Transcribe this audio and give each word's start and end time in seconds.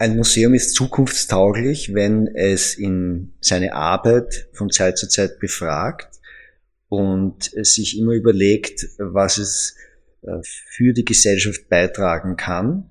Ein 0.00 0.16
Museum 0.16 0.54
ist 0.54 0.74
zukunftstauglich, 0.76 1.92
wenn 1.92 2.26
es 2.26 2.74
in 2.74 3.34
seine 3.42 3.74
Arbeit 3.74 4.48
von 4.54 4.70
Zeit 4.70 4.96
zu 4.96 5.06
Zeit 5.10 5.38
befragt 5.40 6.08
und 6.88 7.50
sich 7.54 7.98
immer 7.98 8.12
überlegt, 8.12 8.86
was 8.96 9.36
es 9.36 9.76
äh, 10.22 10.38
für 10.42 10.94
die 10.94 11.04
Gesellschaft 11.04 11.68
beitragen 11.68 12.38
kann. 12.38 12.90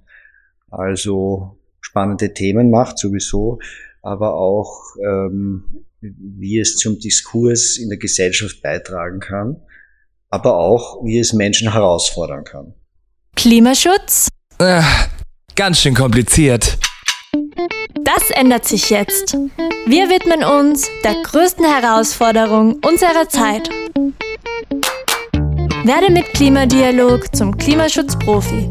Also 0.70 1.58
spannende 1.82 2.32
Themen 2.32 2.70
macht 2.70 3.00
sowieso, 3.00 3.58
aber 4.04 4.36
auch 4.36 4.80
ähm, 5.04 5.84
wie 6.02 6.60
es 6.60 6.76
zum 6.76 7.00
Diskurs 7.00 7.80
in 7.80 7.90
der 7.90 7.98
Gesellschaft 7.98 8.62
beitragen 8.62 9.20
kann, 9.20 9.60
aber 10.30 10.58
auch 10.58 11.04
wie 11.04 11.18
es 11.18 11.34
Menschen 11.34 11.74
herausfordern 11.74 12.44
kann. 12.44 12.76
Klimaschutz? 13.36 14.28
Äh, 14.60 14.84
ganz 15.56 15.80
schön 15.80 15.96
kompliziert. 15.96 16.78
Das 18.20 18.32
ändert 18.32 18.68
sich 18.68 18.90
jetzt. 18.90 19.38
Wir 19.86 20.10
widmen 20.10 20.44
uns 20.44 20.90
der 21.06 21.16
größten 21.24 21.64
Herausforderung 21.64 22.78
unserer 22.86 23.30
Zeit. 23.30 23.70
Werde 25.86 26.12
mit 26.12 26.26
Klimadialog 26.34 27.34
zum 27.34 27.58
Klimaschutzprofi. 27.58 28.68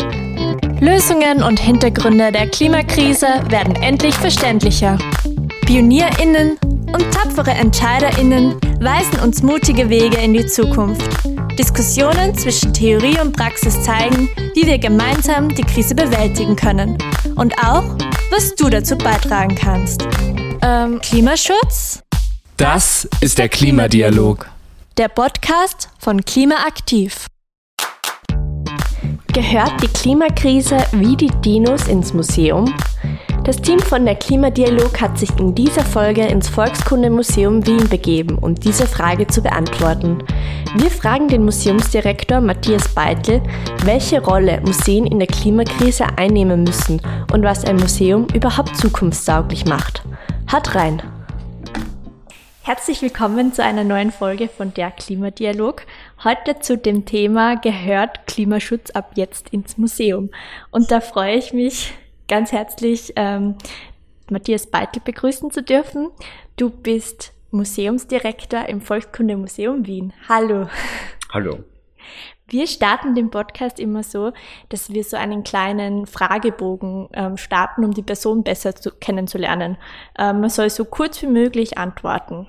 Lösungen 0.81 1.43
und 1.43 1.59
Hintergründe 1.59 2.31
der 2.31 2.49
Klimakrise 2.49 3.27
werden 3.49 3.75
endlich 3.77 4.15
verständlicher. 4.17 4.99
PionierInnen 5.65 6.59
und 6.93 7.11
tapfere 7.11 7.53
EntscheiderInnen 7.53 8.55
weisen 8.81 9.19
uns 9.21 9.43
mutige 9.43 9.89
Wege 9.89 10.19
in 10.19 10.35
die 10.35 10.47
Zukunft. 10.47 11.09
Diskussionen 11.59 12.35
zwischen 12.35 12.75
Theorie 12.75 13.19
und 13.19 13.35
Praxis 13.35 13.83
zeigen, 13.83 14.29
wie 14.55 14.67
wir 14.67 14.79
gemeinsam 14.79 15.49
die 15.49 15.65
Krise 15.65 15.95
bewältigen 15.95 16.55
können. 16.55 16.99
Und 17.35 17.55
auch, 17.65 17.85
was 18.31 18.55
du 18.55 18.69
dazu 18.69 18.97
beitragen 18.97 19.55
kannst. 19.55 20.07
Ähm, 20.63 21.01
Klimaschutz? 21.01 22.03
Das 22.57 23.09
ist 23.21 23.39
der 23.39 23.49
Klimadialog. 23.49 24.49
Der 24.97 25.09
Podcast 25.09 25.89
von 25.99 26.25
Klimaaktiv. 26.25 27.27
Gehört 29.33 29.81
die 29.83 29.89
Klimakrise 29.89 30.79
wie 30.93 31.17
die 31.17 31.31
Dinos 31.45 31.87
ins 31.87 32.13
Museum? 32.13 32.75
Das 33.45 33.63
Team 33.63 33.79
von 33.79 34.05
der 34.05 34.15
Klimadialog 34.15 35.01
hat 35.01 35.19
sich 35.19 35.31
in 35.39 35.55
dieser 35.55 35.83
Folge 35.83 36.27
ins 36.27 36.51
Volkskundemuseum 36.51 37.67
Wien 37.67 37.89
begeben, 37.89 38.37
um 38.37 38.55
diese 38.55 38.87
Frage 38.87 39.27
zu 39.27 39.41
beantworten. 39.41 40.23
Wir 40.77 40.91
fragen 40.91 41.29
den 41.29 41.47
Museumsdirektor 41.47 42.43
Matthias 42.43 42.89
Beitel, 42.95 43.41
welche 43.85 44.23
Rolle 44.23 44.61
Museen 44.61 45.07
in 45.07 45.19
der 45.19 45.29
Klimakrise 45.29 46.05
einnehmen 46.17 46.65
müssen 46.65 47.01
und 47.33 47.43
was 47.43 47.65
ein 47.65 47.77
Museum 47.77 48.27
überhaupt 48.35 48.77
zukunftstauglich 48.77 49.65
macht. 49.65 50.03
Hat 50.47 50.75
rein! 50.75 51.03
Herzlich 52.69 53.01
willkommen 53.01 53.55
zu 53.55 53.65
einer 53.65 53.83
neuen 53.83 54.13
Folge 54.13 54.49
von 54.49 54.75
der 54.75 54.91
Klimadialog. 54.91 55.87
Heute 56.23 56.61
zu 56.61 56.77
dem 56.77 57.07
Thema 57.07 57.57
gehört 57.57 58.27
Klimaschutz 58.27 58.91
ab 58.91 59.13
jetzt 59.15 59.49
ins 59.55 59.79
Museum. 59.79 60.29
Und 60.71 60.91
da 60.91 61.01
freue 61.01 61.37
ich 61.37 61.55
mich 61.55 61.95
ganz 62.29 62.53
herzlich, 62.53 63.13
ähm, 63.17 63.57
Matthias 64.31 64.67
Beitel 64.67 65.01
begrüßen 65.05 65.51
zu 65.51 65.63
dürfen. 65.63 66.11
Du 66.57 66.71
bist 66.71 67.33
Museumsdirektor 67.51 68.67
im 68.69 68.81
Volkskundemuseum 68.81 69.87
Wien. 69.87 70.13
Hallo. 70.29 70.69
Hallo. 71.33 71.65
Wir 72.47 72.67
starten 72.67 73.15
den 73.15 73.31
Podcast 73.31 73.79
immer 73.79 74.03
so, 74.03 74.33
dass 74.71 74.91
wir 74.91 75.05
so 75.05 75.17
einen 75.17 75.45
kleinen 75.45 76.07
Fragebogen 76.07 77.09
ähm, 77.13 77.37
starten, 77.37 77.85
um 77.85 77.93
die 77.93 78.03
Person 78.03 78.43
besser 78.43 78.75
zu, 78.75 78.91
kennenzulernen. 78.91 79.77
Ähm, 80.19 80.41
man 80.41 80.51
soll 80.51 80.71
so 80.71 80.85
kurz 80.85 81.21
wie 81.21 81.27
möglich 81.27 81.77
antworten. 81.77 82.49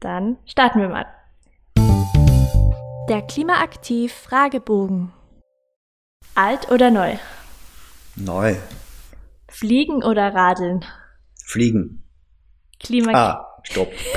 Dann 0.00 0.36
starten 0.44 0.80
wir 0.80 0.88
mal. 0.88 1.06
Der 3.08 3.22
Klimaaktiv 3.22 4.12
Fragebogen. 4.12 5.12
Alt 6.34 6.70
oder 6.70 6.90
neu? 6.90 7.16
Neu. 8.16 8.56
Fliegen 9.50 10.02
oder 10.02 10.34
radeln? 10.34 10.84
Fliegen. 11.44 12.02
Klima 12.78 13.12
Ah, 13.12 13.46
stopp. 13.64 13.92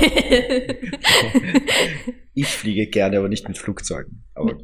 ich 2.34 2.46
fliege 2.48 2.86
gerne, 2.88 3.18
aber 3.18 3.28
nicht 3.28 3.46
mit 3.48 3.58
Flugzeugen. 3.58 4.24
Aber 4.34 4.56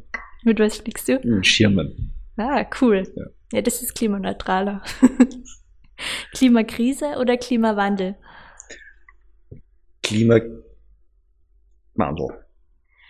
Mit 0.43 0.59
was 0.59 0.77
fliegst 0.77 1.07
du? 1.07 1.19
mit 1.23 1.45
Schirmen. 1.45 2.13
Ah, 2.37 2.65
cool. 2.81 3.03
Ja. 3.15 3.25
Ja, 3.53 3.61
das 3.61 3.81
ist 3.83 3.93
klimaneutraler. 3.95 4.81
Klimakrise 6.33 7.17
oder 7.19 7.37
Klimawandel? 7.37 8.15
Klimawandel. 10.01 10.63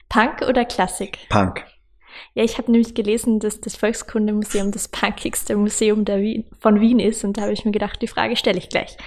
Punk 0.09 0.41
oder 0.47 0.65
Klassik? 0.65 1.19
Punk. 1.29 1.63
Ja, 2.33 2.43
ich 2.43 2.57
habe 2.57 2.71
nämlich 2.71 2.93
gelesen, 2.93 3.39
dass 3.39 3.61
das 3.61 3.75
Volkskundemuseum 3.75 4.71
das 4.71 4.87
punkigste 4.87 5.55
Museum 5.55 6.05
der 6.05 6.19
Wien, 6.19 6.45
von 6.59 6.79
Wien 6.79 6.99
ist 6.99 7.23
und 7.23 7.37
da 7.37 7.43
habe 7.43 7.53
ich 7.53 7.65
mir 7.65 7.71
gedacht, 7.71 8.01
die 8.01 8.07
Frage 8.07 8.35
stelle 8.35 8.57
ich 8.57 8.69
gleich. 8.69 8.97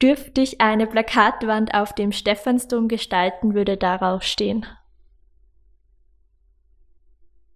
Dürfte 0.00 0.40
ich 0.40 0.60
eine 0.60 0.86
Plakatwand 0.86 1.74
auf 1.74 1.92
dem 1.92 2.12
Stephansdom 2.12 2.88
gestalten, 2.88 3.54
würde 3.54 3.76
darauf 3.76 4.22
stehen. 4.22 4.64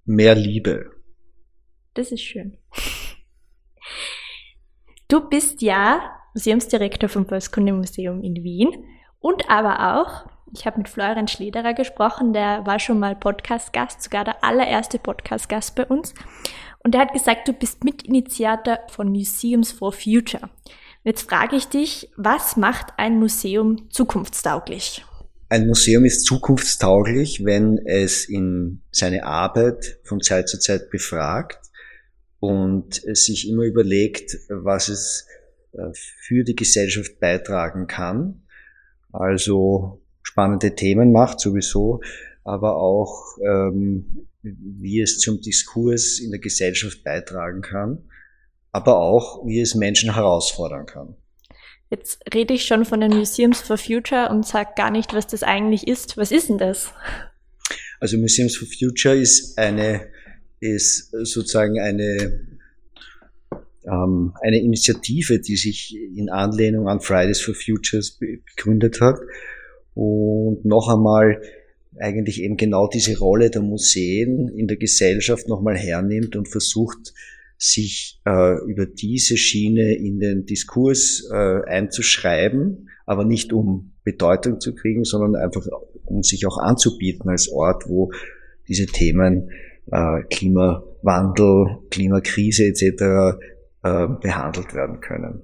Mehr 0.04 0.34
Liebe. 0.34 0.90
Das 1.94 2.10
ist 2.10 2.22
schön. 2.22 2.58
Du 5.08 5.28
bist 5.28 5.62
ja 5.62 6.00
Museumsdirektor 6.34 7.08
vom 7.08 7.26
Volkskundemuseum 7.26 8.22
in 8.22 8.42
Wien 8.42 8.70
und 9.20 9.48
aber 9.50 10.00
auch, 10.00 10.31
ich 10.52 10.66
habe 10.66 10.78
mit 10.78 10.88
Florian 10.88 11.28
Schlederer 11.28 11.74
gesprochen, 11.74 12.32
der 12.32 12.66
war 12.66 12.78
schon 12.78 12.98
mal 12.98 13.16
Podcast-Gast, 13.16 14.02
sogar 14.02 14.24
der 14.24 14.44
allererste 14.44 14.98
Podcast-Gast 14.98 15.74
bei 15.74 15.86
uns. 15.86 16.14
Und 16.80 16.94
der 16.94 17.02
hat 17.02 17.12
gesagt, 17.12 17.48
du 17.48 17.52
bist 17.52 17.84
Mitinitiator 17.84 18.80
von 18.88 19.08
Museums 19.08 19.72
for 19.72 19.92
Future. 19.92 20.42
Und 20.42 20.50
jetzt 21.04 21.28
frage 21.28 21.56
ich 21.56 21.66
dich, 21.68 22.10
was 22.16 22.56
macht 22.56 22.92
ein 22.98 23.18
Museum 23.18 23.90
zukunftstauglich? 23.90 25.04
Ein 25.48 25.66
Museum 25.66 26.04
ist 26.04 26.24
zukunftstauglich, 26.24 27.44
wenn 27.44 27.78
es 27.86 28.28
in 28.28 28.82
seine 28.90 29.24
Arbeit 29.24 30.00
von 30.04 30.20
Zeit 30.20 30.48
zu 30.48 30.58
Zeit 30.58 30.90
befragt 30.90 31.58
und 32.40 32.94
sich 33.16 33.48
immer 33.48 33.64
überlegt, 33.64 34.36
was 34.48 34.88
es 34.88 35.26
äh, 35.72 35.92
für 35.92 36.42
die 36.44 36.56
Gesellschaft 36.56 37.20
beitragen 37.20 37.86
kann. 37.86 38.42
Also 39.12 40.01
spannende 40.32 40.74
Themen 40.74 41.12
macht 41.12 41.40
sowieso, 41.40 42.00
aber 42.42 42.76
auch 42.76 43.36
ähm, 43.44 44.26
wie 44.42 45.00
es 45.00 45.18
zum 45.18 45.40
Diskurs 45.40 46.18
in 46.18 46.30
der 46.30 46.40
Gesellschaft 46.40 47.04
beitragen 47.04 47.60
kann, 47.60 47.98
aber 48.72 48.98
auch 48.98 49.46
wie 49.46 49.60
es 49.60 49.74
Menschen 49.74 50.14
herausfordern 50.14 50.86
kann. 50.86 51.14
Jetzt 51.90 52.20
rede 52.32 52.54
ich 52.54 52.64
schon 52.64 52.86
von 52.86 53.00
den 53.00 53.12
Museums 53.12 53.60
for 53.60 53.76
Future 53.76 54.30
und 54.30 54.46
sage 54.46 54.70
gar 54.74 54.90
nicht, 54.90 55.12
was 55.12 55.26
das 55.26 55.42
eigentlich 55.42 55.86
ist. 55.86 56.16
Was 56.16 56.32
ist 56.32 56.48
denn 56.48 56.56
das? 56.56 56.94
Also 58.00 58.16
Museums 58.16 58.56
for 58.56 58.66
Future 58.66 59.14
ist 59.14 59.58
eine, 59.58 60.08
ist 60.60 61.10
sozusagen 61.10 61.78
eine, 61.78 62.40
ähm, 63.84 64.32
eine 64.40 64.60
Initiative, 64.60 65.40
die 65.40 65.56
sich 65.56 65.94
in 65.94 66.30
Anlehnung 66.30 66.88
an 66.88 67.00
Fridays 67.00 67.42
for 67.42 67.54
Futures 67.54 68.18
begründet 68.18 69.02
hat 69.02 69.18
und 69.94 70.64
noch 70.64 70.88
einmal 70.88 71.40
eigentlich 71.98 72.42
eben 72.42 72.56
genau 72.56 72.88
diese 72.88 73.18
Rolle 73.18 73.50
der 73.50 73.62
Museen 73.62 74.48
in 74.48 74.66
der 74.66 74.76
Gesellschaft 74.76 75.48
nochmal 75.48 75.76
hernimmt 75.76 76.36
und 76.36 76.48
versucht, 76.48 77.12
sich 77.58 78.20
äh, 78.26 78.58
über 78.66 78.86
diese 78.86 79.36
Schiene 79.36 79.94
in 79.94 80.18
den 80.18 80.46
Diskurs 80.46 81.28
äh, 81.30 81.62
einzuschreiben, 81.64 82.88
aber 83.06 83.24
nicht 83.24 83.52
um 83.52 83.92
Bedeutung 84.02 84.58
zu 84.58 84.74
kriegen, 84.74 85.04
sondern 85.04 85.36
einfach 85.36 85.66
um 86.04 86.22
sich 86.22 86.46
auch 86.46 86.58
anzubieten 86.58 87.28
als 87.30 87.48
Ort, 87.48 87.88
wo 87.88 88.10
diese 88.66 88.86
Themen 88.86 89.50
äh, 89.92 90.22
Klimawandel, 90.30 91.78
Klimakrise 91.90 92.64
etc. 92.64 93.38
Äh, 93.84 94.08
behandelt 94.20 94.74
werden 94.74 95.00
können. 95.00 95.42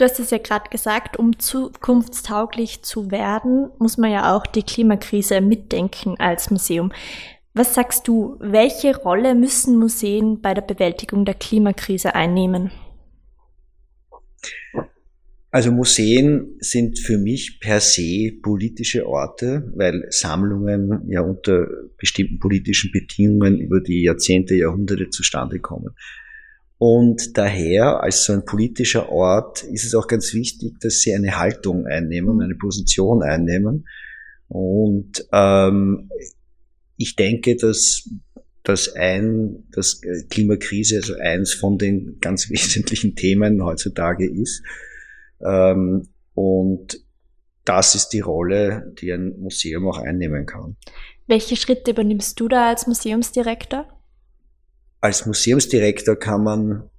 Du 0.00 0.06
hast 0.06 0.18
es 0.18 0.30
ja 0.30 0.38
gerade 0.38 0.70
gesagt, 0.70 1.18
um 1.18 1.38
zukunftstauglich 1.38 2.80
zu 2.80 3.10
werden, 3.10 3.68
muss 3.78 3.98
man 3.98 4.10
ja 4.10 4.34
auch 4.34 4.46
die 4.46 4.62
Klimakrise 4.62 5.42
mitdenken 5.42 6.14
als 6.18 6.50
Museum. 6.50 6.90
Was 7.52 7.74
sagst 7.74 8.08
du, 8.08 8.38
welche 8.40 8.96
Rolle 8.96 9.34
müssen 9.34 9.76
Museen 9.76 10.40
bei 10.40 10.54
der 10.54 10.62
Bewältigung 10.62 11.26
der 11.26 11.34
Klimakrise 11.34 12.14
einnehmen? 12.14 12.70
Also 15.50 15.70
Museen 15.70 16.56
sind 16.60 16.98
für 16.98 17.18
mich 17.18 17.60
per 17.60 17.80
se 17.80 18.32
politische 18.40 19.06
Orte, 19.06 19.70
weil 19.76 20.06
Sammlungen 20.08 21.10
ja 21.10 21.20
unter 21.20 21.66
bestimmten 21.98 22.38
politischen 22.38 22.90
Bedingungen 22.90 23.60
über 23.60 23.82
die 23.82 24.04
Jahrzehnte, 24.04 24.54
Jahrhunderte 24.54 25.10
zustande 25.10 25.58
kommen. 25.58 25.94
Und 26.82 27.36
daher, 27.36 28.02
als 28.02 28.24
so 28.24 28.32
ein 28.32 28.46
politischer 28.46 29.10
Ort, 29.10 29.64
ist 29.64 29.84
es 29.84 29.94
auch 29.94 30.06
ganz 30.06 30.32
wichtig, 30.32 30.80
dass 30.80 31.02
sie 31.02 31.14
eine 31.14 31.38
Haltung 31.38 31.84
einnehmen, 31.86 32.40
eine 32.40 32.54
Position 32.54 33.22
einnehmen. 33.22 33.86
Und 34.48 35.26
ähm, 35.30 36.08
ich 36.96 37.16
denke, 37.16 37.56
dass 37.56 38.08
dass 38.62 38.94
ein, 38.94 39.64
dass 39.72 40.00
Klimakrise 40.30 40.96
also 40.96 41.16
eins 41.20 41.52
von 41.52 41.76
den 41.76 42.18
ganz 42.18 42.48
wesentlichen 42.50 43.14
Themen 43.14 43.62
heutzutage 43.62 44.26
ist. 44.26 44.62
Ähm, 45.44 46.08
und 46.32 46.98
das 47.66 47.94
ist 47.94 48.08
die 48.08 48.20
Rolle, 48.20 48.90
die 48.98 49.12
ein 49.12 49.38
Museum 49.38 49.86
auch 49.86 49.98
einnehmen 49.98 50.46
kann. 50.46 50.76
Welche 51.26 51.56
Schritte 51.56 51.90
übernimmst 51.90 52.40
du 52.40 52.48
da 52.48 52.70
als 52.70 52.86
Museumsdirektor? 52.86 53.99
Als 55.00 55.26
Museumsdirektor 55.26 56.16
kann 56.16 56.44
man 56.44 56.90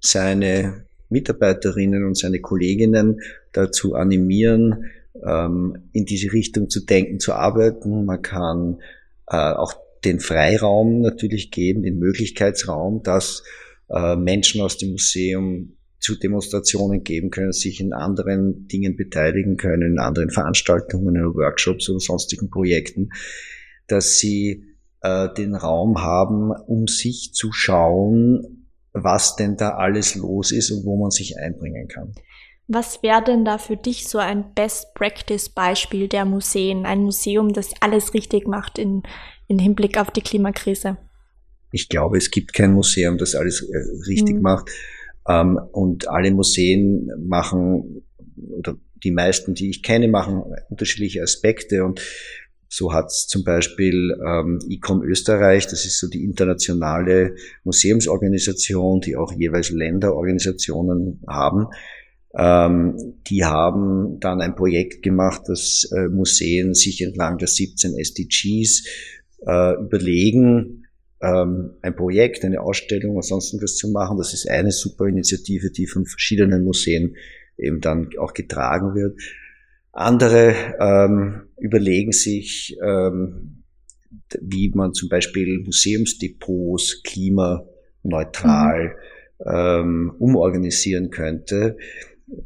seine 0.00 0.84
Mitarbeiterinnen 1.08 2.04
und 2.04 2.16
seine 2.16 2.40
Kolleginnen 2.40 3.20
dazu 3.52 3.94
animieren, 3.94 4.90
ähm, 5.24 5.88
in 5.92 6.04
diese 6.04 6.32
Richtung 6.32 6.68
zu 6.68 6.84
denken, 6.84 7.20
zu 7.20 7.32
arbeiten. 7.32 8.04
Man 8.04 8.22
kann 8.22 8.80
äh, 9.28 9.36
auch 9.36 9.74
den 10.04 10.20
Freiraum 10.20 11.00
natürlich 11.00 11.50
geben, 11.50 11.82
den 11.82 11.98
Möglichkeitsraum, 11.98 13.02
dass 13.02 13.44
äh, 13.88 14.16
Menschen 14.16 14.60
aus 14.60 14.76
dem 14.76 14.90
Museum 14.90 15.76
zu 16.00 16.18
Demonstrationen 16.18 17.02
geben 17.02 17.30
können, 17.30 17.52
sich 17.52 17.80
in 17.80 17.94
anderen 17.94 18.68
Dingen 18.68 18.96
beteiligen 18.96 19.56
können, 19.56 19.92
in 19.92 19.98
anderen 19.98 20.30
Veranstaltungen, 20.30 21.16
in 21.16 21.34
Workshops 21.34 21.88
oder 21.88 22.00
sonstigen 22.00 22.50
Projekten, 22.50 23.10
dass 23.86 24.18
sie 24.18 24.73
äh, 25.04 25.28
den 25.34 25.54
Raum 25.54 26.00
haben, 26.00 26.50
um 26.50 26.88
sich 26.88 27.32
zu 27.34 27.52
schauen, 27.52 28.68
was 28.94 29.36
denn 29.36 29.56
da 29.56 29.70
alles 29.70 30.14
los 30.14 30.50
ist 30.50 30.70
und 30.70 30.86
wo 30.86 30.96
man 30.96 31.10
sich 31.10 31.38
einbringen 31.38 31.88
kann. 31.88 32.14
Was 32.68 33.02
wäre 33.02 33.22
denn 33.22 33.44
da 33.44 33.58
für 33.58 33.76
dich 33.76 34.08
so 34.08 34.16
ein 34.16 34.54
Best-Practice-Beispiel 34.54 36.08
der 36.08 36.24
Museen? 36.24 36.86
Ein 36.86 37.02
Museum, 37.02 37.52
das 37.52 37.74
alles 37.80 38.14
richtig 38.14 38.48
macht 38.48 38.78
in, 38.78 39.02
in 39.46 39.58
Hinblick 39.58 39.98
auf 39.98 40.10
die 40.10 40.22
Klimakrise? 40.22 40.96
Ich 41.70 41.90
glaube, 41.90 42.16
es 42.16 42.30
gibt 42.30 42.54
kein 42.54 42.72
Museum, 42.72 43.18
das 43.18 43.34
alles 43.34 43.60
äh, 43.60 43.76
richtig 44.08 44.36
mhm. 44.36 44.42
macht. 44.42 44.70
Ähm, 45.28 45.60
und 45.72 46.08
alle 46.08 46.30
Museen 46.30 47.10
machen, 47.18 48.02
oder 48.58 48.76
die 49.02 49.10
meisten, 49.10 49.52
die 49.52 49.68
ich 49.68 49.82
kenne, 49.82 50.08
machen 50.08 50.42
unterschiedliche 50.70 51.22
Aspekte. 51.22 51.84
Und 51.84 52.00
so 52.68 52.92
hat 52.92 53.12
zum 53.12 53.44
Beispiel 53.44 54.16
ähm, 54.26 54.58
ICOM 54.68 55.02
Österreich, 55.02 55.66
das 55.66 55.84
ist 55.84 55.98
so 55.98 56.08
die 56.08 56.24
internationale 56.24 57.36
Museumsorganisation, 57.64 59.00
die 59.00 59.16
auch 59.16 59.32
jeweils 59.32 59.70
Länderorganisationen 59.70 61.22
haben. 61.28 61.66
Ähm, 62.36 62.96
die 63.28 63.44
haben 63.44 64.18
dann 64.20 64.40
ein 64.40 64.56
Projekt 64.56 65.02
gemacht, 65.02 65.42
dass 65.46 65.88
äh, 65.92 66.08
Museen 66.08 66.74
sich 66.74 67.00
entlang 67.00 67.38
der 67.38 67.48
17 67.48 67.96
SDGs 67.96 68.84
äh, 69.46 69.74
überlegen, 69.80 70.84
ähm, 71.20 71.70
ein 71.80 71.94
Projekt, 71.94 72.44
eine 72.44 72.60
Ausstellung 72.60 73.20
sonst 73.22 73.56
was 73.62 73.76
zu 73.76 73.88
machen. 73.90 74.18
Das 74.18 74.34
ist 74.34 74.48
eine 74.48 74.72
super 74.72 75.06
Initiative, 75.06 75.70
die 75.70 75.86
von 75.86 76.06
verschiedenen 76.06 76.64
Museen 76.64 77.16
eben 77.56 77.80
dann 77.80 78.10
auch 78.18 78.34
getragen 78.34 78.94
wird. 78.94 79.20
Andere 79.94 80.54
ähm, 80.80 81.42
überlegen 81.56 82.12
sich, 82.12 82.76
ähm, 82.82 83.62
wie 84.40 84.70
man 84.74 84.92
zum 84.92 85.08
Beispiel 85.08 85.60
Museumsdepots 85.64 87.02
klimaneutral 87.04 88.96
mhm. 89.38 89.46
ähm, 89.46 90.12
umorganisieren 90.18 91.10
könnte. 91.10 91.76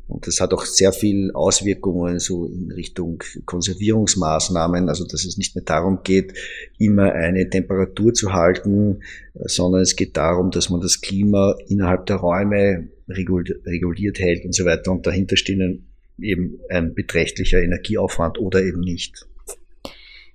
Und 0.09 0.27
das 0.27 0.41
hat 0.41 0.53
auch 0.53 0.65
sehr 0.65 0.93
viel 0.93 1.31
Auswirkungen 1.33 2.19
so 2.19 2.47
in 2.47 2.71
Richtung 2.73 3.23
Konservierungsmaßnahmen, 3.47 4.89
also 4.89 5.07
dass 5.07 5.25
es 5.25 5.39
nicht 5.39 5.55
mehr 5.55 5.65
darum 5.65 6.01
geht, 6.03 6.35
immer 6.79 7.13
eine 7.13 7.49
Temperatur 7.49 8.13
zu 8.13 8.33
halten, 8.33 9.01
sondern 9.35 9.83
es 9.83 9.97
geht 9.97 10.17
darum, 10.17 10.51
dass 10.51 10.69
man 10.69 10.81
das 10.81 11.01
Klima 11.01 11.55
innerhalb 11.69 12.07
der 12.07 12.17
Räume 12.17 12.89
reguliert 13.09 14.19
hält 14.19 14.45
und 14.45 14.55
so 14.55 14.65
weiter. 14.65 14.91
Und 14.91 15.07
dahinter 15.07 15.37
stehen 15.37 15.89
eben 16.21 16.61
ein 16.71 16.95
beträchtlicher 16.95 17.63
Energieaufwand 17.63 18.39
oder 18.39 18.63
eben 18.63 18.81
nicht. 18.81 19.27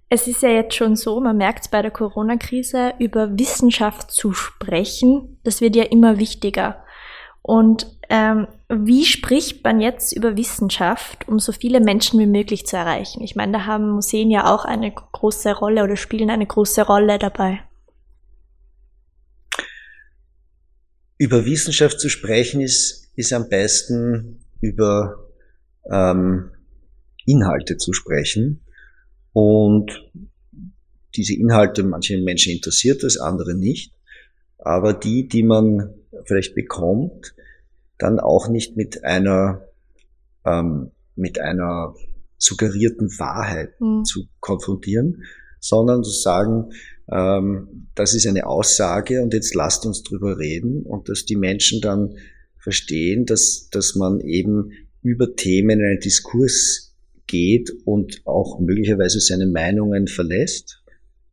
Es 0.09 0.27
ist 0.27 0.43
ja 0.43 0.49
jetzt 0.49 0.75
schon 0.75 0.95
so, 0.95 1.19
man 1.19 1.37
merkt 1.37 1.65
es 1.65 1.71
bei 1.71 1.81
der 1.81 1.89
Corona-Krise, 1.89 2.93
über 2.99 3.37
Wissenschaft 3.39 4.11
zu 4.11 4.33
sprechen, 4.33 5.39
das 5.43 5.59
wird 5.59 5.75
ja 5.75 5.83
immer 5.83 6.19
wichtiger. 6.19 6.83
Und 7.41 7.87
ähm, 8.09 8.47
wie 8.69 9.05
spricht 9.05 9.63
man 9.63 9.81
jetzt 9.81 10.15
über 10.15 10.37
Wissenschaft, 10.37 11.27
um 11.27 11.39
so 11.39 11.51
viele 11.51 11.79
Menschen 11.79 12.19
wie 12.19 12.27
möglich 12.27 12.65
zu 12.65 12.77
erreichen? 12.77 13.21
Ich 13.23 13.35
meine, 13.35 13.53
da 13.53 13.65
haben 13.65 13.89
Museen 13.89 14.29
ja 14.29 14.53
auch 14.53 14.65
eine 14.65 14.91
große 14.91 15.51
Rolle 15.53 15.83
oder 15.83 15.95
spielen 15.95 16.29
eine 16.29 16.45
große 16.45 16.83
Rolle 16.83 17.17
dabei. 17.17 17.59
Über 21.17 21.43
Wissenschaft 21.45 21.99
zu 21.99 22.09
sprechen 22.09 22.61
ist, 22.61 23.11
ist 23.15 23.33
am 23.33 23.49
besten 23.49 24.45
über 24.61 25.32
ähm, 25.89 26.51
Inhalte 27.25 27.77
zu 27.77 27.93
sprechen. 27.93 28.61
Und 29.31 30.09
diese 31.15 31.35
Inhalte, 31.35 31.83
manche 31.83 32.17
Menschen 32.17 32.53
interessiert 32.53 33.03
das, 33.03 33.17
andere 33.17 33.55
nicht. 33.55 33.93
Aber 34.57 34.93
die, 34.93 35.27
die 35.27 35.43
man 35.43 35.93
vielleicht 36.25 36.55
bekommt, 36.55 37.35
dann 37.97 38.19
auch 38.19 38.47
nicht 38.47 38.75
mit 38.75 39.03
einer, 39.03 39.67
ähm, 40.45 40.91
mit 41.15 41.39
einer 41.39 41.95
suggerierten 42.37 43.09
Wahrheit 43.19 43.79
mhm. 43.79 44.03
zu 44.03 44.25
konfrontieren, 44.39 45.23
sondern 45.59 46.03
zu 46.03 46.11
sagen, 46.11 46.71
ähm, 47.11 47.87
das 47.95 48.13
ist 48.13 48.27
eine 48.27 48.45
Aussage 48.45 49.21
und 49.21 49.33
jetzt 49.33 49.55
lasst 49.55 49.85
uns 49.85 50.03
drüber 50.03 50.37
reden 50.37 50.83
und 50.83 51.09
dass 51.09 51.25
die 51.25 51.35
Menschen 51.35 51.81
dann 51.81 52.15
verstehen, 52.57 53.25
dass, 53.25 53.69
dass 53.71 53.95
man 53.95 54.19
eben 54.21 54.71
über 55.03 55.35
Themen 55.35 55.79
in 55.79 55.85
einen 55.85 55.99
Diskurs 55.99 56.95
geht 57.27 57.71
und 57.85 58.21
auch 58.25 58.59
möglicherweise 58.59 59.19
seine 59.19 59.45
Meinungen 59.45 60.07
verlässt 60.07 60.83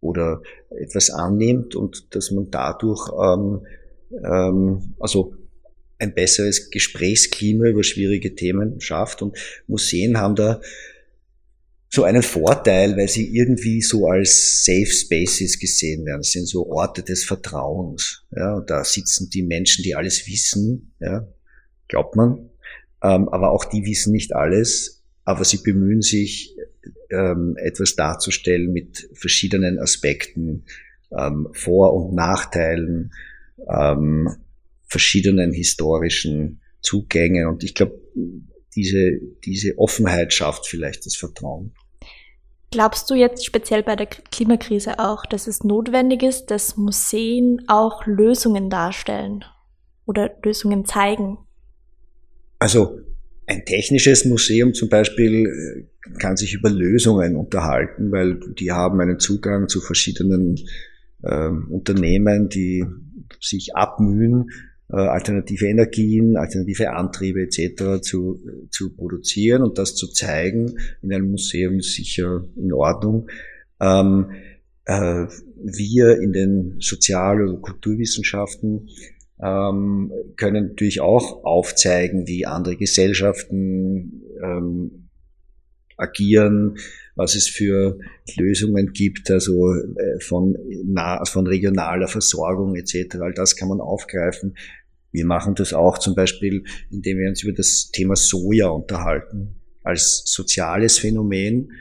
oder 0.01 0.43
etwas 0.71 1.11
annimmt 1.11 1.75
und 1.75 2.15
dass 2.15 2.31
man 2.31 2.51
dadurch 2.51 3.11
ähm, 3.21 3.67
ähm, 4.25 4.95
also 4.99 5.35
ein 5.99 6.15
besseres 6.15 6.71
Gesprächsklima 6.71 7.67
über 7.67 7.85
schwierige 7.85 8.35
Themen 8.35 8.81
schafft. 8.81 9.23
Und 9.23 9.37
Museen 9.67 10.19
haben 10.19 10.35
da 10.35 10.61
so 11.91 12.05
einen 12.05 12.23
Vorteil, 12.23 12.97
weil 12.97 13.09
sie 13.09 13.37
irgendwie 13.37 13.83
so 13.83 14.07
als 14.07 14.65
Safe 14.65 14.87
Spaces 14.87 15.59
gesehen 15.59 16.07
werden. 16.07 16.21
Das 16.21 16.31
sind 16.31 16.47
so 16.47 16.67
Orte 16.69 17.03
des 17.03 17.25
Vertrauens. 17.25 18.25
Ja, 18.35 18.55
und 18.55 18.71
da 18.71 18.85
sitzen 18.85 19.29
die 19.29 19.43
Menschen, 19.43 19.83
die 19.83 19.95
alles 19.95 20.27
wissen, 20.27 20.95
ja, 21.01 21.27
glaubt 21.89 22.17
man. 22.17 22.50
Ähm, 23.03 23.29
aber 23.29 23.51
auch 23.51 23.65
die 23.65 23.85
wissen 23.85 24.13
nicht 24.13 24.35
alles, 24.35 25.03
aber 25.25 25.45
sie 25.45 25.59
bemühen 25.59 26.03
sich, 26.03 26.57
ähm, 27.11 27.57
etwas 27.57 27.97
darzustellen 27.97 28.73
mit 28.73 29.09
verschiedenen 29.15 29.79
Aspekten, 29.79 30.65
ähm, 31.17 31.49
Vor- 31.53 31.95
und 31.95 32.15
Nachteilen, 32.15 33.13
verschiedenen 34.87 35.53
historischen 35.53 36.63
Zugängen. 36.81 37.47
Und 37.47 37.63
ich 37.63 37.75
glaube, 37.75 38.01
diese, 38.75 39.21
diese 39.45 39.79
Offenheit 39.79 40.33
schafft 40.33 40.67
vielleicht 40.67 41.05
das 41.05 41.15
Vertrauen. 41.15 41.75
Glaubst 42.71 43.11
du 43.11 43.15
jetzt 43.15 43.45
speziell 43.45 43.83
bei 43.83 43.97
der 43.97 44.07
Klimakrise 44.07 45.01
auch, 45.01 45.27
dass 45.27 45.49
es 45.49 45.65
notwendig 45.65 46.23
ist, 46.23 46.47
dass 46.47 46.77
Museen 46.77 47.65
auch 47.67 48.07
Lösungen 48.07 48.71
darstellen 48.71 49.45
oder 50.07 50.31
Lösungen 50.45 50.85
zeigen? 50.85 51.39
Also 52.61 53.01
ein 53.47 53.65
technisches 53.65 54.25
Museum 54.25 54.75
zum 54.75 54.89
Beispiel 54.89 55.47
äh, 55.47 56.19
kann 56.19 56.37
sich 56.37 56.55
über 56.55 56.71
Lösungen 56.71 57.35
unterhalten, 57.35 58.13
weil 58.13 58.39
die 58.59 58.71
haben 58.71 59.01
einen 59.01 59.19
Zugang 59.19 59.69
zu 59.69 59.81
verschiedenen 59.81 60.57
äh, 61.23 61.49
Unternehmen, 61.49 62.49
die 62.49 62.85
sich 63.41 63.75
abmühen, 63.75 64.51
äh, 64.91 64.97
alternative 64.97 65.67
Energien, 65.67 66.37
alternative 66.37 66.93
Antriebe 66.93 67.43
etc. 67.43 68.03
Zu, 68.03 68.41
zu 68.71 68.95
produzieren 68.95 69.63
und 69.63 69.79
das 69.79 69.97
zu 69.97 70.09
zeigen 70.09 70.79
in 71.03 71.13
einem 71.13 71.31
Museum 71.31 71.79
ist 71.79 71.95
sicher 71.95 72.45
in 72.57 72.73
Ordnung. 72.73 73.29
Ähm, 73.81 74.31
äh, 74.85 75.27
wir 75.63 76.21
in 76.21 76.33
den 76.33 76.77
Sozial- 76.81 77.43
oder 77.43 77.61
Kulturwissenschaften 77.61 78.89
ähm, 79.43 80.13
können 80.37 80.69
natürlich 80.69 81.01
auch 81.01 81.45
aufzeigen, 81.45 82.27
wie 82.27 82.47
andere 82.47 82.77
Gesellschaften 82.77 84.23
ähm, 84.43 85.09
agieren, 85.97 86.77
was 87.15 87.35
es 87.35 87.49
für 87.49 87.99
Lösungen 88.37 88.93
gibt, 88.93 89.31
also 89.31 89.75
äh, 89.75 90.21
von, 90.21 90.57
von 91.25 91.47
regionaler 91.47 92.09
Versorgung 92.09 92.77
etc. 92.77 93.17
All 93.21 93.35
das 93.35 93.57
kann 93.57 93.69
man 93.69 93.81
aufgreifen. 93.81 94.57
wir 95.13 95.27
machen 95.27 95.55
das 95.55 95.73
auch 95.73 95.99
zum 95.99 96.15
Beispiel, 96.15 96.65
indem 96.91 97.19
wir 97.19 97.29
uns 97.29 97.43
über 97.43 97.53
das 97.53 97.91
Thema 97.93 98.17
Soja 98.17 98.69
unterhalten, 98.69 99.57
als 99.83 100.23
soziales 100.25 100.99
Phänomen, 100.99 101.73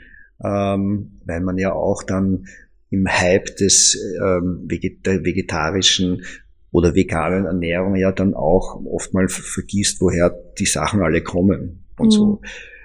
ähm, 0.42 1.20
weil 1.24 1.40
man 1.40 1.58
ja 1.58 1.72
auch 1.72 2.02
dann 2.02 2.46
im 2.90 3.06
Hype 3.08 3.56
des 3.56 3.96
ähm, 4.20 4.64
vegetarischen 4.66 6.22
oder 6.72 6.94
veganen 6.94 7.46
Ernährung 7.46 7.96
ja 7.96 8.12
dann 8.12 8.34
auch 8.34 8.80
oft 8.84 9.12
mal 9.12 9.28
vergisst, 9.28 10.00
woher 10.00 10.30
die 10.58 10.66
Sachen 10.66 11.02
alle 11.02 11.22
kommen 11.22 11.84
und 11.98 12.06
mhm. 12.06 12.10
so. 12.10 12.40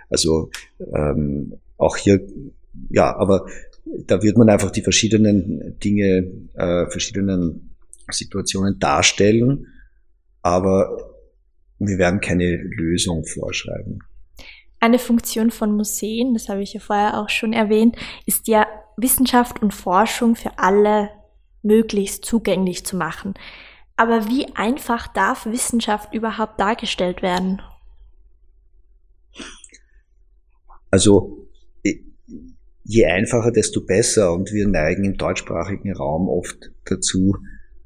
Also 0.10 0.50
ähm, 0.94 1.56
auch 1.78 1.98
hier, 1.98 2.26
ja, 2.90 3.16
aber 3.16 3.46
da 4.08 4.22
wird 4.24 4.38
man 4.38 4.50
einfach 4.50 4.72
die 4.72 4.82
verschiedenen 4.82 5.78
Dinge, 5.80 6.32
äh, 6.56 6.90
verschiedenen 6.90 7.76
Situationen 8.10 8.80
darstellen, 8.80 9.68
aber 10.42 10.98
wir 11.80 11.98
werden 11.98 12.22
keine 12.22 12.56
Lösung 12.56 13.26
vorschreiben. 13.26 14.00
Eine 14.80 15.00
Funktion 15.00 15.52
von 15.52 15.76
Museen, 15.76 16.34
das 16.34 16.50
habe 16.50 16.62
ich 16.62 16.74
ja 16.74 16.80
vorher 16.80 17.20
auch 17.20 17.30
schon 17.30 17.54
erwähnt, 17.54 17.96
ist 18.26 18.48
ja 18.48 18.68
Wissenschaft 18.98 19.62
und 19.62 19.74
Forschung 19.74 20.36
für 20.36 20.58
alle 20.58 21.10
möglichst 21.64 22.26
zugänglich 22.26 22.86
zu 22.86 22.96
machen. 22.96 23.34
Aber 23.98 24.28
wie 24.28 24.48
einfach 24.56 25.08
darf 25.08 25.46
Wissenschaft 25.46 26.14
überhaupt 26.14 26.60
dargestellt 26.60 27.22
werden? 27.22 27.62
Also 30.92 31.46
je 32.86 33.06
einfacher, 33.06 33.52
desto 33.52 33.82
besser. 33.82 34.32
Und 34.32 34.54
wir 34.54 34.68
neigen 34.68 35.04
im 35.04 35.18
deutschsprachigen 35.18 35.94
Raum 35.94 36.30
oft 36.30 36.72
dazu, 36.86 37.36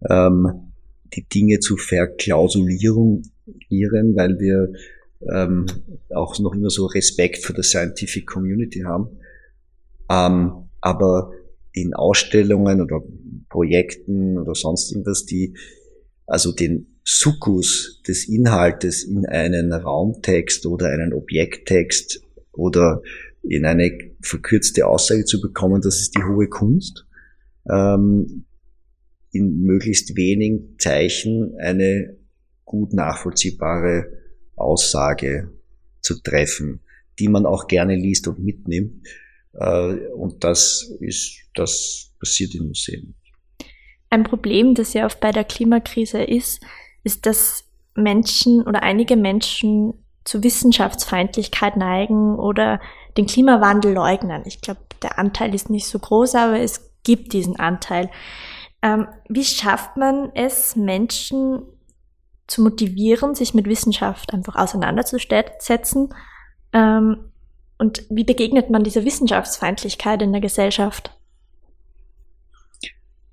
ähm, 0.07 0.73
die 1.13 1.27
Dinge 1.27 1.59
zu 1.59 1.77
verklausulieren, 1.77 3.23
weil 3.69 4.39
wir 4.39 4.73
ähm, 5.33 5.65
auch 6.13 6.37
noch 6.39 6.53
immer 6.53 6.69
so 6.69 6.85
Respekt 6.85 7.43
für 7.43 7.53
die 7.53 7.63
Scientific 7.63 8.27
Community 8.27 8.81
haben. 8.81 9.19
Ähm, 10.09 10.69
aber 10.81 11.31
in 11.71 11.93
Ausstellungen 11.93 12.81
oder 12.81 13.01
Projekten 13.49 14.37
oder 14.37 14.53
sonst 14.53 14.91
irgendwas, 14.91 15.25
die 15.25 15.55
also 16.29 16.51
den 16.51 16.99
Sukkus 17.03 18.01
des 18.07 18.27
Inhaltes 18.27 19.03
in 19.03 19.25
einen 19.25 19.73
Raumtext 19.73 20.65
oder 20.65 20.89
einen 20.89 21.13
Objekttext 21.13 22.21
oder 22.51 23.01
in 23.41 23.65
eine 23.65 23.91
verkürzte 24.21 24.85
Aussage 24.85 25.25
zu 25.25 25.41
bekommen, 25.41 25.81
das 25.81 25.99
ist 26.01 26.15
die 26.15 26.23
hohe 26.23 26.47
Kunst. 26.47 27.05
Ähm, 27.69 28.45
in 29.31 29.61
möglichst 29.61 30.15
wenigen 30.15 30.77
Zeichen 30.79 31.55
eine 31.59 32.17
gut 32.65 32.93
nachvollziehbare 32.93 34.11
Aussage 34.55 35.51
zu 36.01 36.19
treffen, 36.21 36.81
die 37.19 37.27
man 37.27 37.45
auch 37.45 37.67
gerne 37.67 37.95
liest 37.95 38.27
und 38.27 38.39
mitnimmt. 38.39 39.07
Äh, 39.53 40.07
und 40.15 40.43
das 40.43 40.91
ist, 40.99 41.39
das 41.55 42.11
passiert 42.19 42.53
in 42.55 42.67
Museen. 42.67 43.15
Ein 44.09 44.23
Problem, 44.23 44.75
das 44.75 44.93
ja 44.93 45.05
oft 45.05 45.19
bei 45.19 45.31
der 45.31 45.43
Klimakrise 45.43 46.23
ist, 46.23 46.63
ist, 47.03 47.25
dass 47.25 47.65
Menschen 47.95 48.63
oder 48.63 48.83
einige 48.83 49.15
Menschen 49.15 49.93
zu 50.23 50.43
Wissenschaftsfeindlichkeit 50.43 51.77
neigen 51.77 52.35
oder 52.35 52.79
den 53.17 53.25
Klimawandel 53.25 53.93
leugnen. 53.93 54.43
Ich 54.45 54.61
glaube, 54.61 54.81
der 55.01 55.17
Anteil 55.17 55.53
ist 55.53 55.69
nicht 55.69 55.87
so 55.87 55.99
groß, 55.99 56.35
aber 56.35 56.59
es 56.59 56.91
gibt 57.03 57.33
diesen 57.33 57.59
Anteil. 57.59 58.09
Ähm, 58.81 59.07
wie 59.27 59.43
schafft 59.43 59.97
man 59.97 60.31
es, 60.35 60.75
Menschen 60.75 61.63
zu 62.47 62.61
motivieren, 62.61 63.35
sich 63.35 63.53
mit 63.53 63.67
Wissenschaft 63.67 64.33
einfach 64.33 64.55
auseinanderzusetzen? 64.55 66.13
Ähm, 66.73 67.31
und 67.77 68.03
wie 68.09 68.23
begegnet 68.23 68.69
man 68.69 68.83
dieser 68.83 69.05
Wissenschaftsfeindlichkeit 69.05 70.21
in 70.21 70.31
der 70.31 70.41
Gesellschaft? 70.41 71.11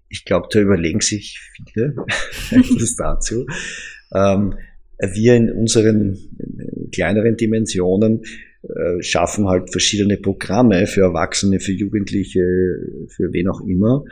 Ich 0.08 0.24
glaube, 0.24 0.48
da 0.50 0.60
überlegen 0.60 1.00
sich 1.00 1.40
viele 1.54 1.96
etwas 2.50 2.96
dazu. 2.96 3.46
Ähm, 4.14 4.54
wir 4.98 5.34
in 5.34 5.52
unseren 5.52 6.18
kleineren 6.92 7.36
Dimensionen 7.36 8.22
äh, 8.62 9.02
schaffen 9.02 9.46
halt 9.46 9.70
verschiedene 9.70 10.16
Programme 10.16 10.86
für 10.86 11.02
Erwachsene, 11.02 11.60
für 11.60 11.72
Jugendliche, 11.72 12.40
für 13.08 13.32
wen 13.32 13.48
auch 13.48 13.60
immer, 13.60 14.04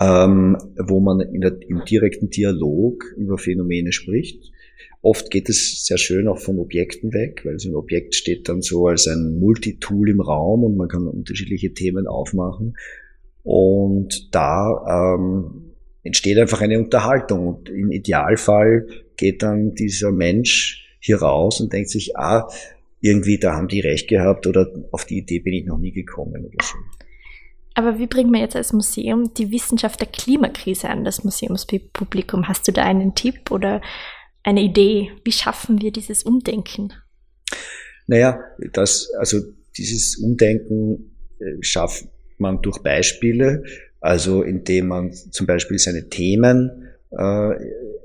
ähm, 0.00 0.56
wo 0.76 1.00
man 1.00 1.18
der, 1.40 1.56
im 1.68 1.84
direkten 1.84 2.30
Dialog 2.30 3.04
über 3.16 3.38
Phänomene 3.38 3.92
spricht. 3.92 4.52
Oft 5.02 5.30
geht 5.30 5.48
es 5.48 5.86
sehr 5.86 5.96
schön 5.96 6.28
auch 6.28 6.38
von 6.38 6.58
Objekten 6.58 7.14
weg, 7.14 7.42
weil 7.44 7.58
so 7.58 7.70
ein 7.70 7.74
Objekt 7.74 8.14
steht 8.14 8.48
dann 8.48 8.60
so 8.60 8.86
als 8.86 9.06
ein 9.06 9.38
Multitool 9.38 10.10
im 10.10 10.20
Raum 10.20 10.64
und 10.64 10.76
man 10.76 10.88
kann 10.88 11.08
unterschiedliche 11.08 11.72
Themen 11.72 12.06
aufmachen. 12.06 12.76
Und 13.42 14.34
da 14.34 15.16
ähm, 15.16 15.72
entsteht 16.02 16.38
einfach 16.38 16.60
eine 16.60 16.78
Unterhaltung. 16.78 17.46
Und 17.46 17.68
im 17.68 17.90
Idealfall 17.90 18.86
geht 19.16 19.42
dann 19.42 19.74
dieser 19.74 20.12
Mensch 20.12 20.86
hier 21.00 21.20
raus 21.22 21.60
und 21.60 21.72
denkt 21.72 21.90
sich, 21.90 22.16
ah, 22.16 22.48
irgendwie, 23.00 23.38
da 23.38 23.54
haben 23.54 23.68
die 23.68 23.80
recht 23.80 24.08
gehabt 24.08 24.46
oder 24.46 24.68
auf 24.90 25.04
die 25.04 25.18
Idee 25.18 25.38
bin 25.38 25.54
ich 25.54 25.64
noch 25.64 25.78
nie 25.78 25.92
gekommen 25.92 26.44
oder 26.44 26.62
so. 26.62 26.76
Aber 27.74 27.98
wie 27.98 28.06
bringt 28.06 28.30
man 28.30 28.40
jetzt 28.40 28.56
als 28.56 28.72
Museum 28.72 29.32
die 29.32 29.50
Wissenschaft 29.50 30.00
der 30.00 30.08
Klimakrise 30.08 30.88
an 30.90 31.04
das 31.04 31.24
Museumspublikum? 31.24 32.46
Hast 32.46 32.68
du 32.68 32.72
da 32.72 32.84
einen 32.84 33.14
Tipp 33.14 33.50
oder 33.50 33.80
eine 34.42 34.60
Idee? 34.60 35.10
Wie 35.24 35.32
schaffen 35.32 35.80
wir 35.80 35.90
dieses 35.90 36.24
Umdenken? 36.24 36.92
Naja, 38.06 38.40
das, 38.72 39.08
also 39.18 39.38
dieses 39.78 40.16
Umdenken 40.16 41.14
äh, 41.38 41.62
schafft 41.62 42.06
man 42.40 42.62
durch 42.62 42.78
Beispiele, 42.78 43.64
also 44.00 44.42
indem 44.42 44.88
man 44.88 45.12
zum 45.12 45.46
Beispiel 45.46 45.78
seine 45.78 46.08
Themen 46.08 46.88
äh, 47.10 47.52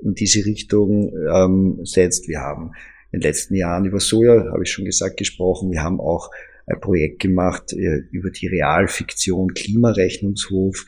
in 0.02 0.14
diese 0.14 0.44
Richtung 0.44 1.12
ähm, 1.32 1.80
setzt. 1.84 2.28
Wir 2.28 2.40
haben 2.40 2.72
in 3.12 3.20
den 3.20 3.28
letzten 3.28 3.54
Jahren 3.54 3.84
über 3.84 4.00
Soja, 4.00 4.50
habe 4.52 4.62
ich 4.64 4.70
schon 4.70 4.84
gesagt, 4.84 5.16
gesprochen. 5.16 5.70
Wir 5.70 5.82
haben 5.82 6.00
auch 6.00 6.30
ein 6.66 6.80
Projekt 6.80 7.20
gemacht 7.20 7.72
äh, 7.72 8.02
über 8.10 8.30
die 8.30 8.48
Realfiktion 8.48 9.54
Klimarechnungshof. 9.54 10.84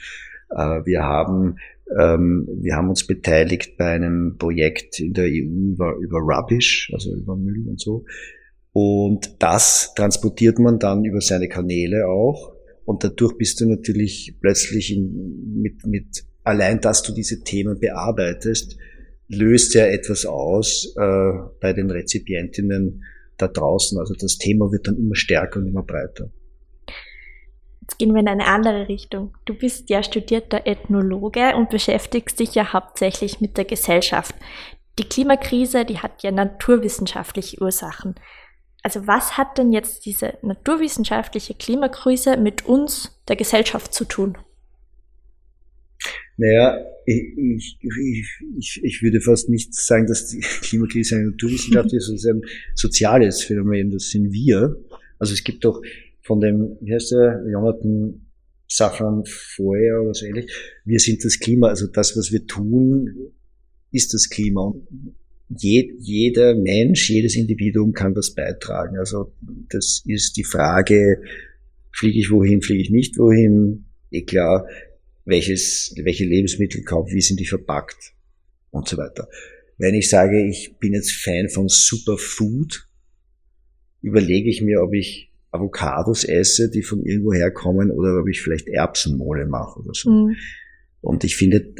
Äh, 0.50 0.84
wir 0.84 1.02
haben 1.04 1.56
ähm, 1.98 2.46
wir 2.60 2.76
haben 2.76 2.90
uns 2.90 3.06
beteiligt 3.06 3.76
bei 3.78 3.86
einem 3.86 4.36
Projekt 4.38 5.00
in 5.00 5.14
der 5.14 5.24
EU 5.24 5.72
über, 5.72 5.96
über 5.96 6.18
Rubbish, 6.18 6.90
also 6.92 7.14
über 7.14 7.36
Müll 7.36 7.66
und 7.66 7.80
so. 7.80 8.04
Und 8.72 9.42
das 9.42 9.94
transportiert 9.94 10.58
man 10.58 10.78
dann 10.78 11.04
über 11.04 11.20
seine 11.20 11.48
Kanäle 11.48 12.06
auch. 12.06 12.52
Und 12.88 13.04
dadurch 13.04 13.36
bist 13.36 13.60
du 13.60 13.68
natürlich 13.68 14.34
plötzlich 14.40 14.96
in, 14.96 15.60
mit, 15.60 15.84
mit, 15.84 16.24
allein, 16.42 16.80
dass 16.80 17.02
du 17.02 17.12
diese 17.12 17.44
Themen 17.44 17.78
bearbeitest, 17.78 18.78
löst 19.28 19.74
ja 19.74 19.84
etwas 19.84 20.24
aus 20.24 20.94
äh, 20.96 21.32
bei 21.60 21.74
den 21.74 21.90
Rezipientinnen 21.90 23.04
da 23.36 23.48
draußen. 23.48 23.98
Also 23.98 24.14
das 24.14 24.38
Thema 24.38 24.72
wird 24.72 24.88
dann 24.88 24.96
immer 24.96 25.16
stärker 25.16 25.60
und 25.60 25.66
immer 25.66 25.82
breiter. 25.82 26.30
Jetzt 27.82 27.98
gehen 27.98 28.14
wir 28.14 28.20
in 28.20 28.28
eine 28.28 28.46
andere 28.46 28.88
Richtung. 28.88 29.36
Du 29.44 29.52
bist 29.52 29.90
ja 29.90 30.02
studierter 30.02 30.66
Ethnologe 30.66 31.56
und 31.56 31.68
beschäftigst 31.68 32.40
dich 32.40 32.54
ja 32.54 32.72
hauptsächlich 32.72 33.42
mit 33.42 33.58
der 33.58 33.66
Gesellschaft. 33.66 34.34
Die 34.98 35.04
Klimakrise, 35.04 35.84
die 35.84 35.98
hat 35.98 36.22
ja 36.22 36.30
naturwissenschaftliche 36.30 37.60
Ursachen. 37.60 38.14
Also 38.88 39.06
was 39.06 39.36
hat 39.36 39.58
denn 39.58 39.70
jetzt 39.70 40.06
diese 40.06 40.38
naturwissenschaftliche 40.40 41.52
Klimakrise 41.52 42.38
mit 42.38 42.64
uns, 42.64 43.20
der 43.28 43.36
Gesellschaft, 43.36 43.92
zu 43.92 44.06
tun? 44.06 44.38
Naja, 46.38 46.82
ich, 47.04 47.34
ich, 47.36 47.78
ich, 48.56 48.80
ich 48.82 49.02
würde 49.02 49.20
fast 49.20 49.50
nicht 49.50 49.74
sagen, 49.74 50.06
dass 50.06 50.28
die 50.28 50.40
Klimakrise 50.62 51.16
eine 51.16 51.32
Naturwissenschaft 51.32 51.92
ist, 51.92 52.06
sondern 52.06 52.42
ein 52.44 52.50
soziales 52.74 53.42
Phänomen, 53.44 53.90
das 53.90 54.08
sind 54.08 54.32
wir. 54.32 54.74
Also 55.18 55.34
es 55.34 55.44
gibt 55.44 55.66
doch 55.66 55.82
von 56.22 56.40
dem, 56.40 56.78
wie 56.80 56.94
heißt 56.94 57.12
der, 57.12 57.44
Jonathan 57.46 58.26
Safran 58.68 59.22
Foer 59.26 60.00
oder 60.00 60.14
so 60.14 60.24
ähnlich, 60.24 60.50
wir 60.86 60.98
sind 60.98 61.22
das 61.22 61.38
Klima, 61.38 61.68
also 61.68 61.88
das, 61.88 62.16
was 62.16 62.32
wir 62.32 62.46
tun, 62.46 63.34
ist 63.92 64.14
das 64.14 64.30
Klima. 64.30 64.62
Und 64.62 65.14
je, 65.48 65.94
jeder 65.98 66.54
Mensch, 66.54 67.10
jedes 67.10 67.36
Individuum 67.36 67.92
kann 67.92 68.14
das 68.14 68.34
beitragen. 68.34 68.98
Also 68.98 69.32
das 69.70 70.02
ist 70.06 70.36
die 70.36 70.44
Frage, 70.44 71.22
fliege 71.92 72.18
ich 72.18 72.30
wohin, 72.30 72.62
fliege 72.62 72.82
ich 72.82 72.90
nicht 72.90 73.18
wohin, 73.18 73.86
eh 74.10 74.22
klar, 74.22 74.66
welches, 75.24 75.94
welche 76.02 76.24
Lebensmittel 76.24 76.82
kaufe, 76.82 77.12
wie 77.12 77.20
sind 77.20 77.40
die 77.40 77.46
verpackt 77.46 78.14
und 78.70 78.88
so 78.88 78.96
weiter. 78.96 79.28
Wenn 79.76 79.94
ich 79.94 80.08
sage, 80.08 80.46
ich 80.46 80.76
bin 80.78 80.94
jetzt 80.94 81.12
Fan 81.12 81.48
von 81.48 81.68
Superfood, 81.68 82.88
überlege 84.02 84.50
ich 84.50 84.62
mir, 84.62 84.82
ob 84.82 84.94
ich 84.94 85.32
Avocados 85.50 86.24
esse, 86.24 86.70
die 86.70 86.82
von 86.82 87.04
irgendwo 87.04 87.32
herkommen, 87.32 87.90
oder 87.90 88.20
ob 88.20 88.28
ich 88.28 88.42
vielleicht 88.42 88.68
Erbsenmole 88.68 89.46
mache 89.46 89.80
oder 89.80 89.92
so. 89.94 90.10
Mhm. 90.10 90.36
Und 91.00 91.24
ich 91.24 91.36
finde, 91.36 91.74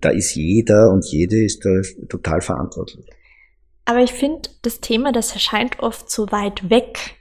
da 0.00 0.10
ist 0.10 0.34
jeder 0.34 0.90
und 0.90 1.04
jede 1.06 1.44
ist 1.44 1.64
da 1.64 1.70
total 2.08 2.40
verantwortlich. 2.40 3.06
Aber 3.84 4.02
ich 4.02 4.12
finde, 4.12 4.48
das 4.62 4.80
Thema, 4.80 5.12
das 5.12 5.32
erscheint 5.32 5.80
oft 5.80 6.10
so 6.10 6.30
weit 6.32 6.70
weg 6.70 7.16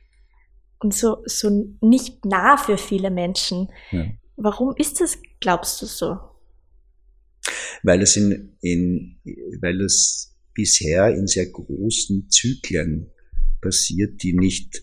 und 0.80 0.94
so, 0.94 1.18
so 1.26 1.76
nicht 1.82 2.26
nah 2.26 2.58
für 2.58 2.78
viele 2.78 3.12
Menschen. 3.12 3.70
Ja. 3.92 4.06
Warum 4.36 4.74
ist 4.78 5.00
das, 5.00 5.20
glaubst 5.40 5.82
du 5.82 5.86
so? 5.86 6.18
Weil 7.84 8.02
es 8.02 8.16
in, 8.16 8.58
in, 8.62 9.20
weil 9.62 9.82
es 9.82 10.36
bisher 10.54 11.10
in 11.10 11.28
sehr 11.28 11.48
großen 11.48 12.30
Zyklen 12.30 13.12
passiert, 13.62 14.24
die 14.24 14.34
nicht 14.34 14.82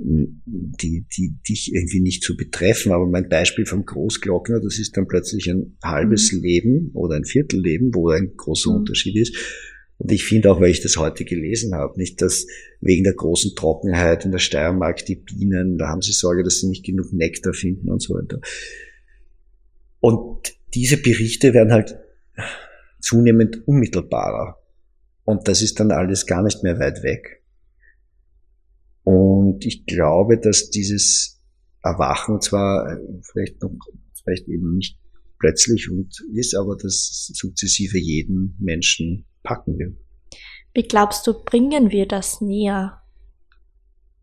die, 0.00 1.06
die 1.16 1.34
dich 1.48 1.72
irgendwie 1.74 2.00
nicht 2.00 2.22
zu 2.22 2.36
betreffen. 2.36 2.92
Aber 2.92 3.06
mein 3.06 3.28
Beispiel 3.28 3.66
vom 3.66 3.84
Großglockner, 3.84 4.60
das 4.60 4.78
ist 4.78 4.96
dann 4.96 5.08
plötzlich 5.08 5.48
ein 5.48 5.76
halbes 5.82 6.32
mhm. 6.32 6.42
Leben 6.42 6.90
oder 6.94 7.16
ein 7.16 7.24
Viertelleben, 7.24 7.94
wo 7.94 8.10
ein 8.10 8.34
großer 8.36 8.70
mhm. 8.70 8.76
Unterschied 8.78 9.16
ist. 9.16 9.36
Und 9.98 10.12
ich 10.12 10.24
finde 10.24 10.52
auch, 10.52 10.60
weil 10.60 10.70
ich 10.70 10.80
das 10.80 10.96
heute 10.96 11.24
gelesen 11.24 11.74
habe, 11.74 11.98
nicht, 11.98 12.22
dass 12.22 12.46
wegen 12.80 13.02
der 13.02 13.14
großen 13.14 13.56
Trockenheit 13.56 14.24
in 14.24 14.30
der 14.30 14.38
Steiermark 14.38 15.04
die 15.04 15.16
Bienen, 15.16 15.76
da 15.76 15.88
haben 15.88 16.02
sie 16.02 16.12
Sorge, 16.12 16.44
dass 16.44 16.60
sie 16.60 16.68
nicht 16.68 16.84
genug 16.84 17.12
Nektar 17.12 17.52
finden 17.52 17.90
und 17.90 18.00
so 18.00 18.14
weiter. 18.14 18.40
Und 19.98 20.54
diese 20.74 20.98
Berichte 20.98 21.52
werden 21.52 21.72
halt 21.72 21.96
zunehmend 23.00 23.66
unmittelbarer. 23.66 24.62
Und 25.24 25.48
das 25.48 25.62
ist 25.62 25.80
dann 25.80 25.90
alles 25.90 26.26
gar 26.26 26.44
nicht 26.44 26.62
mehr 26.62 26.78
weit 26.78 27.02
weg. 27.02 27.37
Und 29.08 29.64
ich 29.64 29.86
glaube, 29.86 30.38
dass 30.38 30.68
dieses 30.68 31.40
Erwachen 31.82 32.42
zwar 32.42 32.92
äh, 32.92 32.98
vielleicht 33.22 33.62
noch, 33.62 33.70
vielleicht 34.22 34.46
eben 34.48 34.74
nicht 34.76 34.98
plötzlich 35.38 35.90
und 35.90 36.12
ist, 36.34 36.54
aber 36.54 36.76
das 36.76 37.30
sukzessive 37.32 37.96
jeden 37.96 38.54
Menschen 38.60 39.24
packen 39.42 39.78
will. 39.78 39.96
Wie 40.74 40.82
glaubst 40.82 41.26
du, 41.26 41.42
bringen 41.42 41.90
wir 41.90 42.04
das 42.04 42.42
näher? 42.42 43.00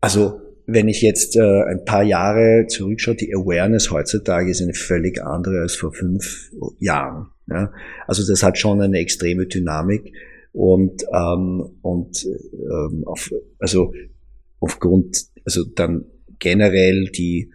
Also, 0.00 0.40
wenn 0.66 0.86
ich 0.86 1.02
jetzt 1.02 1.34
äh, 1.34 1.62
ein 1.64 1.84
paar 1.84 2.04
Jahre 2.04 2.66
zurückschaue, 2.68 3.16
die 3.16 3.34
Awareness 3.34 3.90
heutzutage 3.90 4.52
ist 4.52 4.62
eine 4.62 4.74
völlig 4.74 5.20
andere 5.20 5.62
als 5.62 5.74
vor 5.74 5.92
fünf 5.92 6.52
Jahren. 6.78 7.32
Ja? 7.48 7.72
Also 8.06 8.24
das 8.24 8.44
hat 8.44 8.56
schon 8.56 8.80
eine 8.80 8.98
extreme 8.98 9.46
Dynamik 9.46 10.12
und 10.52 11.02
ähm, 11.12 11.76
und 11.82 12.24
ähm, 12.24 13.02
auf, 13.04 13.32
also 13.58 13.92
aufgrund, 14.60 15.26
also 15.44 15.64
dann 15.64 16.04
generell 16.38 17.10
die, 17.10 17.50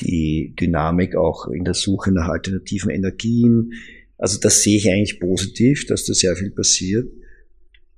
die 0.00 0.54
Dynamik 0.58 1.16
auch 1.16 1.46
in 1.48 1.64
der 1.64 1.74
Suche 1.74 2.12
nach 2.12 2.28
alternativen 2.28 2.90
Energien. 2.90 3.72
Also 4.18 4.38
das 4.40 4.62
sehe 4.62 4.76
ich 4.76 4.88
eigentlich 4.88 5.20
positiv, 5.20 5.86
dass 5.86 6.04
da 6.04 6.14
sehr 6.14 6.36
viel 6.36 6.50
passiert. 6.50 7.08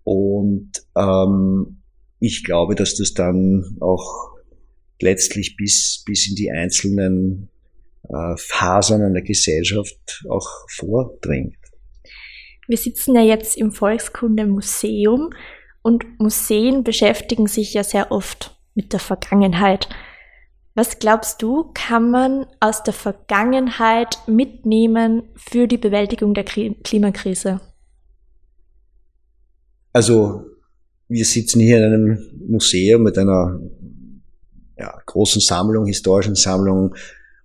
Und 0.05 0.71
ähm, 0.97 1.83
ich 2.21 2.45
glaube, 2.45 2.75
dass 2.75 2.97
das 2.97 3.15
dann 3.15 3.77
auch 3.81 4.37
letztlich 5.01 5.57
bis, 5.57 6.03
bis 6.07 6.29
in 6.29 6.37
die 6.37 6.51
einzelnen 6.51 7.49
äh, 8.09 8.35
Fasern 8.37 9.03
einer 9.03 9.23
Gesellschaft 9.23 10.25
auch 10.29 10.49
vordringt. 10.69 11.57
Wir 12.69 12.77
sitzen 12.77 13.15
ja 13.15 13.23
jetzt 13.23 13.57
im 13.57 13.71
Volkskundemuseum 13.71 15.31
und 15.87 16.19
Museen 16.19 16.83
beschäftigen 16.83 17.47
sich 17.47 17.73
ja 17.73 17.85
sehr 17.85 18.11
oft 18.11 18.59
mit 18.75 18.93
der 18.93 18.99
Vergangenheit. 18.99 19.89
Was 20.75 20.99
glaubst 20.99 21.41
du, 21.43 21.71
kann 21.75 22.11
man 22.11 22.47
aus 22.59 22.83
der 22.83 22.93
Vergangenheit 22.93 24.19
mitnehmen 24.27 25.23
für 25.37 25.69
die 25.69 25.79
Bewältigung 25.79 26.35
der 26.35 26.43
Klimakrise? 26.43 27.61
Also, 29.93 30.47
wir 31.07 31.25
sitzen 31.25 31.61
hier 31.61 31.77
in 31.77 31.85
einem 31.85 32.19
Museum 32.49 33.05
mit 33.05 33.17
einer 33.17 33.61
ja, 34.77 34.93
großen 35.07 35.41
Sammlung, 35.41 35.87
historischen 35.87 36.35
Sammlung 36.35 36.97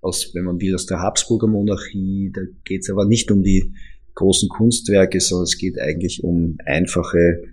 aus, 0.02 0.32
wenn 0.34 0.46
man 0.46 0.60
will, 0.60 0.74
aus 0.74 0.88
der 0.88 1.00
Habsburger 1.00 1.46
Monarchie. 1.46 2.32
Da 2.34 2.42
geht 2.66 2.82
es 2.82 2.90
aber 2.90 3.06
nicht 3.06 3.30
um 3.30 3.44
die 3.44 3.76
großen 4.16 4.50
Kunstwerke, 4.50 5.22
sondern 5.22 5.44
es 5.44 5.60
geht 5.60 5.80
eigentlich 5.80 6.24
um 6.24 6.58
einfache 6.66 7.51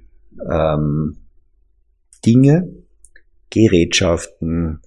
ähm, 0.51 1.16
Dinge, 2.24 2.68
Gerätschaften, 3.51 4.81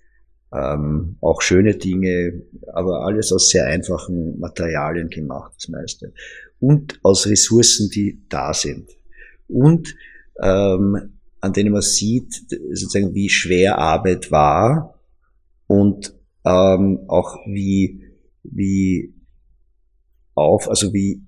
ähm, 0.54 1.18
auch 1.22 1.42
schöne 1.42 1.76
Dinge, 1.76 2.42
aber 2.74 3.06
alles 3.06 3.32
aus 3.32 3.50
sehr 3.50 3.66
einfachen 3.66 4.40
Materialien 4.40 5.10
gemacht, 5.10 5.54
das 5.56 5.70
meiste. 5.70 6.14
Und 6.60 7.00
aus 7.04 7.26
Ressourcen, 7.28 7.90
die 7.90 8.22
da 8.30 8.54
sind. 8.54 8.90
Und 9.48 9.96
ähm, 10.42 11.14
an 11.40 11.54
denen 11.54 11.72
man 11.72 11.82
sieht, 11.82 12.34
sozusagen, 12.50 13.14
wie 13.14 13.30
schwer 13.30 13.78
Arbeit 13.78 14.32
war 14.32 15.00
und 15.68 16.14
ähm, 16.46 17.00
auch 17.08 17.38
wie, 17.48 18.04
wie 18.44 19.14
auf, 20.36 20.70
also 20.70 20.94
wie 20.94 21.24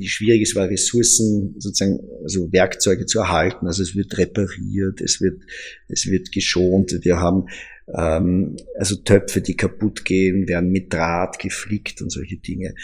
schwierig 0.00 0.42
es 0.42 0.54
war, 0.54 0.68
Ressourcen, 0.68 1.54
sozusagen, 1.58 2.00
also 2.22 2.52
Werkzeuge 2.52 3.06
zu 3.06 3.20
erhalten. 3.20 3.66
Also 3.66 3.82
es 3.82 3.94
wird 3.94 4.16
repariert, 4.18 5.00
es 5.00 5.20
wird, 5.20 5.42
es 5.88 6.06
wird 6.06 6.32
geschont. 6.32 6.98
Wir 7.02 7.18
haben 7.18 7.46
ähm, 7.92 8.56
also 8.78 8.96
Töpfe, 8.96 9.40
die 9.40 9.56
kaputt 9.56 10.04
gehen, 10.04 10.48
werden 10.48 10.70
mit 10.70 10.92
Draht 10.92 11.38
geflickt 11.38 12.00
und 12.02 12.10
solche 12.10 12.38
Dinge. 12.38 12.74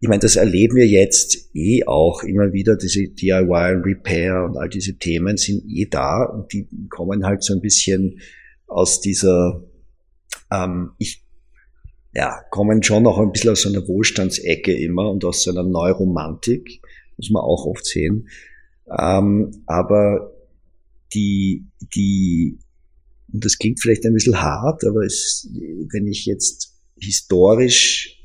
Ich 0.00 0.08
meine, 0.08 0.20
das 0.20 0.34
erleben 0.36 0.76
wir 0.76 0.86
jetzt 0.86 1.50
eh 1.54 1.84
auch 1.84 2.24
immer 2.24 2.52
wieder, 2.52 2.76
diese 2.76 3.06
DIY 3.06 3.76
und 3.76 3.84
Repair 3.84 4.44
und 4.44 4.56
all 4.56 4.68
diese 4.68 4.98
Themen 4.98 5.36
sind 5.36 5.64
eh 5.68 5.86
da 5.86 6.24
und 6.24 6.52
die 6.52 6.66
kommen 6.88 7.24
halt 7.24 7.44
so 7.44 7.54
ein 7.54 7.60
bisschen 7.60 8.18
aus 8.66 9.00
dieser, 9.00 9.62
ähm, 10.50 10.90
ich 10.98 11.21
ja, 12.14 12.42
kommen 12.50 12.82
schon 12.82 13.06
auch 13.06 13.18
ein 13.18 13.32
bisschen 13.32 13.50
aus 13.50 13.62
so 13.62 13.68
einer 13.68 13.86
Wohlstandsecke 13.88 14.72
immer 14.72 15.10
und 15.10 15.24
aus 15.24 15.42
so 15.42 15.50
einer 15.50 15.62
Neuromantik, 15.62 16.82
muss 17.16 17.30
man 17.30 17.42
auch 17.42 17.66
oft 17.66 17.86
sehen. 17.86 18.28
Ähm, 18.98 19.62
aber 19.66 20.32
die, 21.14 21.66
die, 21.94 22.58
und 23.32 23.44
das 23.44 23.58
klingt 23.58 23.80
vielleicht 23.80 24.04
ein 24.04 24.12
bisschen 24.12 24.42
hart, 24.42 24.84
aber 24.84 25.04
es, 25.04 25.48
wenn 25.90 26.06
ich 26.06 26.26
jetzt 26.26 26.74
historisch 27.00 28.18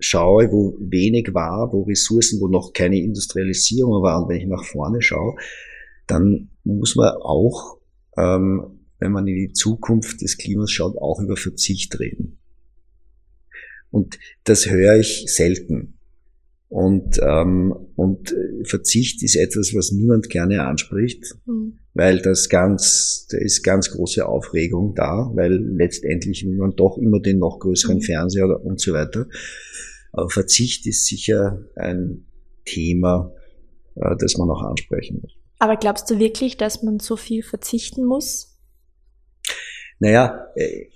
schaue, 0.00 0.50
wo 0.50 0.76
wenig 0.80 1.32
war, 1.32 1.72
wo 1.72 1.82
Ressourcen, 1.82 2.40
wo 2.40 2.48
noch 2.48 2.72
keine 2.72 2.98
Industrialisierung 2.98 4.02
war, 4.02 4.22
und 4.22 4.28
wenn 4.28 4.40
ich 4.40 4.46
nach 4.46 4.64
vorne 4.64 5.02
schaue, 5.02 5.36
dann 6.06 6.50
muss 6.64 6.96
man 6.96 7.10
auch, 7.20 7.78
ähm, 8.16 8.80
wenn 8.98 9.12
man 9.12 9.26
in 9.28 9.36
die 9.36 9.52
Zukunft 9.52 10.20
des 10.20 10.36
Klimas 10.36 10.72
schaut, 10.72 10.98
auch 10.98 11.20
über 11.20 11.36
Verzicht 11.36 11.98
reden. 12.00 12.39
Und 13.90 14.18
das 14.44 14.70
höre 14.70 14.96
ich 14.96 15.24
selten. 15.26 15.98
Und, 16.68 17.18
ähm, 17.20 17.74
und 17.96 18.32
Verzicht 18.62 19.24
ist 19.24 19.34
etwas, 19.34 19.74
was 19.74 19.90
niemand 19.90 20.30
gerne 20.30 20.64
anspricht, 20.66 21.34
mhm. 21.44 21.80
weil 21.94 22.22
das 22.22 22.48
ganz, 22.48 23.26
da 23.28 23.38
ist 23.38 23.64
ganz 23.64 23.90
große 23.90 24.24
Aufregung 24.24 24.94
da, 24.94 25.32
weil 25.34 25.54
letztendlich 25.54 26.46
will 26.46 26.56
man 26.56 26.76
doch 26.76 26.96
immer 26.96 27.18
den 27.18 27.38
noch 27.38 27.58
größeren 27.58 27.96
mhm. 27.96 28.02
Fernseher 28.02 28.64
und 28.64 28.80
so 28.80 28.92
weiter. 28.92 29.26
Aber 30.12 30.30
Verzicht 30.30 30.86
ist 30.86 31.06
sicher 31.06 31.64
ein 31.74 32.26
Thema, 32.64 33.32
äh, 33.96 34.14
das 34.20 34.36
man 34.36 34.48
auch 34.48 34.62
ansprechen 34.62 35.18
muss. 35.22 35.32
Aber 35.58 35.76
glaubst 35.76 36.08
du 36.08 36.20
wirklich, 36.20 36.56
dass 36.56 36.84
man 36.84 37.00
so 37.00 37.16
viel 37.16 37.42
verzichten 37.42 38.04
muss? 38.04 38.56
Naja, 39.98 40.46
äh, 40.54 40.86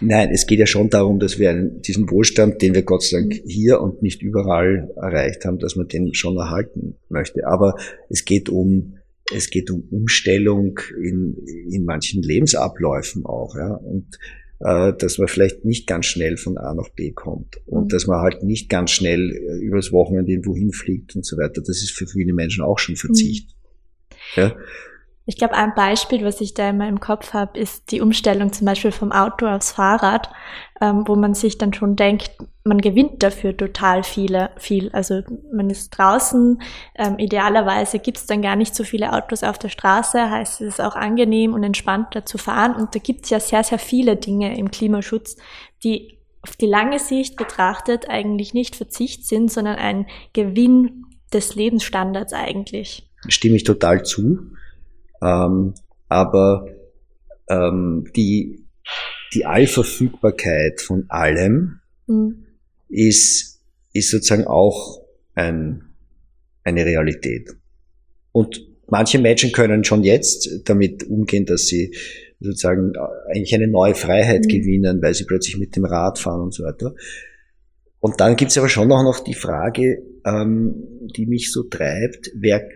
Nein, 0.00 0.30
es 0.32 0.46
geht 0.46 0.58
ja 0.58 0.66
schon 0.66 0.90
darum, 0.90 1.20
dass 1.20 1.38
wir 1.38 1.50
einen, 1.50 1.80
diesen 1.80 2.10
Wohlstand, 2.10 2.60
den 2.62 2.74
wir 2.74 2.82
Gott 2.82 3.04
sei 3.04 3.20
Dank 3.20 3.34
mhm. 3.34 3.48
hier 3.48 3.80
und 3.80 4.02
nicht 4.02 4.22
überall 4.22 4.90
erreicht 4.96 5.44
haben, 5.44 5.58
dass 5.58 5.76
man 5.76 5.88
den 5.88 6.14
schon 6.14 6.36
erhalten 6.36 6.96
möchte. 7.08 7.46
Aber 7.46 7.76
es 8.08 8.24
geht 8.24 8.48
um, 8.48 8.94
es 9.32 9.50
geht 9.50 9.70
um 9.70 9.86
Umstellung 9.90 10.80
in, 11.00 11.36
in 11.70 11.84
manchen 11.84 12.22
Lebensabläufen 12.22 13.24
auch, 13.24 13.54
ja. 13.56 13.74
Und 13.74 14.18
äh, 14.60 14.92
dass 14.98 15.18
man 15.18 15.28
vielleicht 15.28 15.64
nicht 15.64 15.86
ganz 15.86 16.06
schnell 16.06 16.36
von 16.36 16.58
A 16.58 16.74
nach 16.74 16.88
B 16.90 17.12
kommt 17.12 17.60
und 17.66 17.84
mhm. 17.84 17.88
dass 17.88 18.06
man 18.06 18.20
halt 18.20 18.42
nicht 18.42 18.68
ganz 18.68 18.90
schnell 18.90 19.30
äh, 19.30 19.58
übers 19.64 19.92
Wochenende 19.92 20.32
irgendwo 20.32 20.56
hinfliegt 20.56 21.14
und 21.14 21.24
so 21.24 21.36
weiter. 21.36 21.60
Das 21.60 21.82
ist 21.82 21.92
für 21.92 22.06
viele 22.06 22.32
Menschen 22.32 22.64
auch 22.64 22.78
schon 22.78 22.96
Verzicht. 22.96 23.50
Mhm. 24.36 24.42
Ja. 24.42 24.56
Ich 25.26 25.36
glaube, 25.38 25.54
ein 25.54 25.74
Beispiel, 25.74 26.22
was 26.22 26.42
ich 26.42 26.52
da 26.52 26.68
immer 26.68 26.86
im 26.86 27.00
Kopf 27.00 27.32
habe, 27.32 27.58
ist 27.58 27.90
die 27.90 28.02
Umstellung 28.02 28.52
zum 28.52 28.66
Beispiel 28.66 28.92
vom 28.92 29.10
Auto 29.10 29.46
aufs 29.46 29.72
Fahrrad, 29.72 30.28
ähm, 30.82 31.04
wo 31.06 31.16
man 31.16 31.32
sich 31.32 31.56
dann 31.56 31.72
schon 31.72 31.96
denkt, 31.96 32.30
man 32.62 32.78
gewinnt 32.78 33.22
dafür 33.22 33.56
total 33.56 34.02
viele, 34.02 34.50
viel. 34.58 34.90
Also 34.92 35.22
man 35.50 35.70
ist 35.70 35.90
draußen, 35.90 36.60
ähm, 36.96 37.18
idealerweise 37.18 38.00
gibt 38.00 38.18
es 38.18 38.26
dann 38.26 38.42
gar 38.42 38.56
nicht 38.56 38.74
so 38.74 38.84
viele 38.84 39.14
Autos 39.14 39.42
auf 39.42 39.58
der 39.58 39.70
Straße, 39.70 40.30
heißt 40.30 40.60
es 40.60 40.74
ist 40.74 40.80
auch 40.80 40.94
angenehm 40.94 41.54
und 41.54 41.62
entspannter 41.62 42.26
zu 42.26 42.36
fahren. 42.36 42.74
Und 42.74 42.94
da 42.94 42.98
gibt 42.98 43.24
es 43.24 43.30
ja 43.30 43.40
sehr, 43.40 43.64
sehr 43.64 43.78
viele 43.78 44.16
Dinge 44.16 44.58
im 44.58 44.70
Klimaschutz, 44.70 45.36
die 45.82 46.18
auf 46.42 46.56
die 46.56 46.66
lange 46.66 46.98
Sicht 46.98 47.36
betrachtet 47.36 48.10
eigentlich 48.10 48.52
nicht 48.52 48.76
Verzicht 48.76 49.26
sind, 49.26 49.50
sondern 49.50 49.76
ein 49.76 50.06
Gewinn 50.34 51.06
des 51.32 51.54
Lebensstandards 51.54 52.34
eigentlich. 52.34 53.08
stimme 53.28 53.56
ich 53.56 53.64
total 53.64 54.02
zu. 54.04 54.38
Ähm, 55.24 55.74
aber 56.08 56.68
ähm, 57.48 58.04
die, 58.14 58.64
die 59.32 59.46
Allverfügbarkeit 59.46 60.80
von 60.80 61.06
allem 61.08 61.80
mhm. 62.06 62.44
ist, 62.88 63.60
ist 63.92 64.10
sozusagen 64.10 64.46
auch 64.46 65.00
ein, 65.34 65.94
eine 66.62 66.84
Realität. 66.84 67.50
Und 68.32 68.66
manche 68.88 69.18
Menschen 69.18 69.52
können 69.52 69.84
schon 69.84 70.04
jetzt 70.04 70.68
damit 70.68 71.04
umgehen, 71.04 71.46
dass 71.46 71.66
sie 71.66 71.94
sozusagen 72.40 72.92
eigentlich 73.28 73.54
eine 73.54 73.68
neue 73.68 73.94
Freiheit 73.94 74.44
mhm. 74.44 74.48
gewinnen, 74.48 75.02
weil 75.02 75.14
sie 75.14 75.24
plötzlich 75.24 75.56
mit 75.56 75.74
dem 75.76 75.84
Rad 75.84 76.18
fahren 76.18 76.42
und 76.42 76.54
so 76.54 76.64
weiter. 76.64 76.94
Und 78.00 78.20
dann 78.20 78.36
gibt's 78.36 78.58
aber 78.58 78.68
schon 78.68 78.92
auch 78.92 79.02
noch 79.02 79.20
die 79.20 79.34
Frage, 79.34 80.02
ähm, 80.26 81.08
die 81.16 81.24
mich 81.24 81.50
so 81.50 81.62
treibt, 81.62 82.30
wer, 82.34 82.68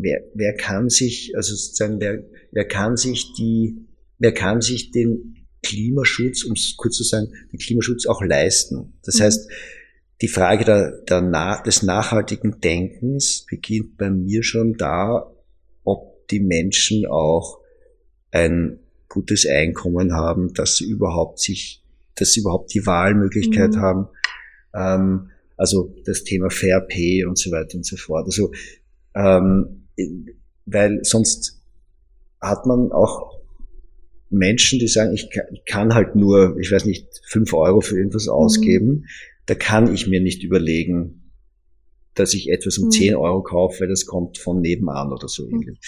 wer, 0.00 0.22
wer 0.34 0.54
kann 0.54 0.88
sich, 0.88 1.32
also 1.36 1.54
sozusagen, 1.54 2.00
wer, 2.00 2.24
wer 2.52 2.66
kann 2.66 2.96
sich 2.96 3.32
die, 3.34 3.86
wer 4.18 4.32
kann 4.32 4.60
sich 4.60 4.90
den 4.90 5.46
Klimaschutz, 5.62 6.44
um 6.44 6.52
es 6.52 6.76
kurz 6.76 6.96
zu 6.96 7.04
sagen, 7.04 7.32
den 7.52 7.58
Klimaschutz 7.58 8.06
auch 8.06 8.22
leisten. 8.22 8.94
Das 9.02 9.18
mhm. 9.18 9.22
heißt, 9.22 9.50
die 10.20 10.28
Frage 10.28 10.64
der, 10.64 11.02
der 11.08 11.20
nach, 11.20 11.62
des 11.62 11.82
nachhaltigen 11.82 12.60
Denkens 12.60 13.46
beginnt 13.48 13.96
bei 13.96 14.10
mir 14.10 14.42
schon 14.42 14.74
da, 14.74 15.32
ob 15.84 16.28
die 16.28 16.40
Menschen 16.40 17.06
auch 17.06 17.60
ein 18.30 18.80
gutes 19.08 19.46
Einkommen 19.46 20.12
haben, 20.12 20.52
dass 20.54 20.76
sie 20.76 20.86
überhaupt 20.86 21.38
sich, 21.38 21.82
dass 22.16 22.32
sie 22.32 22.40
überhaupt 22.40 22.74
die 22.74 22.86
Wahlmöglichkeit 22.86 23.72
mhm. 23.72 23.80
haben. 23.80 24.08
Ähm, 24.74 25.30
also 25.56 25.94
das 26.04 26.24
Thema 26.24 26.50
Fair 26.50 26.80
Pay 26.80 27.24
und 27.24 27.38
so 27.38 27.50
weiter 27.50 27.76
und 27.76 27.86
so 27.86 27.96
fort. 27.96 28.26
Also 28.26 28.50
ähm, 29.14 29.83
weil 30.66 31.00
sonst 31.02 31.60
hat 32.40 32.66
man 32.66 32.92
auch 32.92 33.34
Menschen, 34.30 34.78
die 34.78 34.88
sagen, 34.88 35.14
ich 35.14 35.28
kann, 35.66 35.94
halt 35.94 36.16
nur, 36.16 36.56
ich 36.60 36.70
weiß 36.70 36.84
nicht, 36.84 37.06
fünf 37.28 37.52
Euro 37.52 37.80
für 37.80 37.96
irgendwas 37.96 38.26
mhm. 38.26 38.32
ausgeben. 38.32 39.06
Da 39.46 39.54
kann 39.54 39.92
ich 39.92 40.06
mir 40.06 40.20
nicht 40.20 40.42
überlegen, 40.42 41.30
dass 42.14 42.34
ich 42.34 42.50
etwas 42.50 42.78
um 42.78 42.86
mhm. 42.86 42.92
10 42.92 43.14
Euro 43.16 43.42
kaufe, 43.42 43.80
weil 43.80 43.88
das 43.88 44.06
kommt 44.06 44.38
von 44.38 44.60
nebenan 44.60 45.12
oder 45.12 45.28
so 45.28 45.46
mhm. 45.46 45.62
ähnlich. 45.62 45.78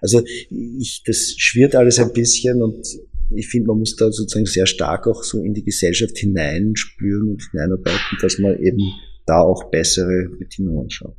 Also 0.00 0.22
ich, 0.50 1.02
das 1.06 1.34
schwirrt 1.36 1.74
alles 1.74 1.98
ein 1.98 2.12
bisschen 2.12 2.62
und 2.62 2.86
ich 3.34 3.48
finde, 3.48 3.68
man 3.68 3.78
muss 3.78 3.96
da 3.96 4.10
sozusagen 4.12 4.46
sehr 4.46 4.66
stark 4.66 5.06
auch 5.06 5.22
so 5.22 5.42
in 5.42 5.54
die 5.54 5.64
Gesellschaft 5.64 6.16
hineinspüren 6.18 7.30
und 7.30 7.42
hineinarbeiten, 7.50 8.18
dass 8.20 8.38
man 8.38 8.58
eben 8.58 8.92
da 9.26 9.40
auch 9.40 9.70
bessere 9.70 10.28
Bedingungen 10.38 10.90
schafft. 10.90 11.16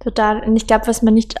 Total. 0.00 0.46
Und 0.46 0.56
ich 0.56 0.66
glaube, 0.66 0.86
was 0.86 1.02
man 1.02 1.14
nicht 1.14 1.36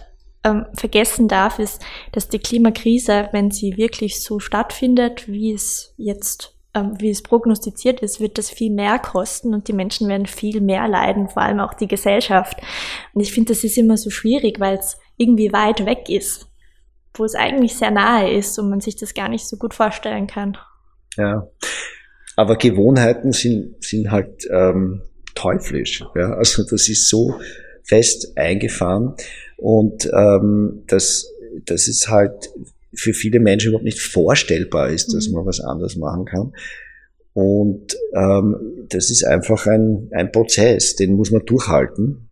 ähm, 0.46 0.66
vergessen 0.74 1.28
darf, 1.28 1.58
ist, 1.58 1.84
dass 2.12 2.28
die 2.28 2.38
Klimakrise, 2.38 3.28
wenn 3.32 3.50
sie 3.50 3.76
wirklich 3.76 4.22
so 4.22 4.38
stattfindet, 4.38 5.28
wie 5.28 5.52
es 5.52 5.92
jetzt 5.96 6.56
ähm, 6.74 6.94
wie 6.98 7.10
es 7.10 7.22
prognostiziert 7.22 8.00
ist, 8.00 8.20
wird 8.20 8.38
das 8.38 8.50
viel 8.50 8.70
mehr 8.70 8.98
kosten 8.98 9.54
und 9.54 9.66
die 9.66 9.72
Menschen 9.72 10.08
werden 10.08 10.26
viel 10.26 10.60
mehr 10.60 10.86
leiden, 10.86 11.28
vor 11.28 11.42
allem 11.42 11.60
auch 11.60 11.74
die 11.74 11.88
Gesellschaft. 11.88 12.58
Und 13.14 13.22
ich 13.22 13.32
finde, 13.32 13.52
das 13.52 13.64
ist 13.64 13.78
immer 13.78 13.96
so 13.96 14.10
schwierig, 14.10 14.60
weil 14.60 14.76
es 14.76 14.98
irgendwie 15.16 15.52
weit 15.52 15.86
weg 15.86 16.08
ist, 16.08 16.46
wo 17.14 17.24
es 17.24 17.34
eigentlich 17.34 17.74
sehr 17.76 17.90
nahe 17.90 18.30
ist 18.30 18.58
und 18.58 18.68
man 18.68 18.80
sich 18.80 18.96
das 18.96 19.14
gar 19.14 19.28
nicht 19.28 19.48
so 19.48 19.56
gut 19.56 19.74
vorstellen 19.74 20.26
kann. 20.26 20.58
Ja, 21.16 21.48
aber 22.36 22.56
Gewohnheiten 22.56 23.32
sind, 23.32 23.82
sind 23.82 24.10
halt 24.10 24.46
ähm, 24.50 25.02
teuflisch. 25.34 26.04
Ja? 26.14 26.34
Also 26.34 26.62
das 26.62 26.90
ist 26.90 27.08
so 27.08 27.40
fest 27.86 28.36
eingefahren 28.36 29.14
und 29.56 30.10
ähm, 30.12 30.82
das, 30.86 31.30
das 31.64 31.88
ist 31.88 32.08
halt 32.08 32.50
für 32.94 33.12
viele 33.12 33.40
Menschen 33.40 33.68
überhaupt 33.68 33.84
nicht 33.84 34.00
vorstellbar 34.00 34.90
ist, 34.90 35.12
dass 35.12 35.28
mhm. 35.28 35.34
man 35.34 35.46
was 35.46 35.60
anderes 35.60 35.96
machen 35.96 36.24
kann. 36.24 36.52
Und 37.32 37.96
ähm, 38.14 38.86
das 38.88 39.10
ist 39.10 39.24
einfach 39.24 39.66
ein, 39.66 40.08
ein 40.12 40.32
Prozess, 40.32 40.96
den 40.96 41.14
muss 41.14 41.30
man 41.30 41.44
durchhalten. 41.44 42.30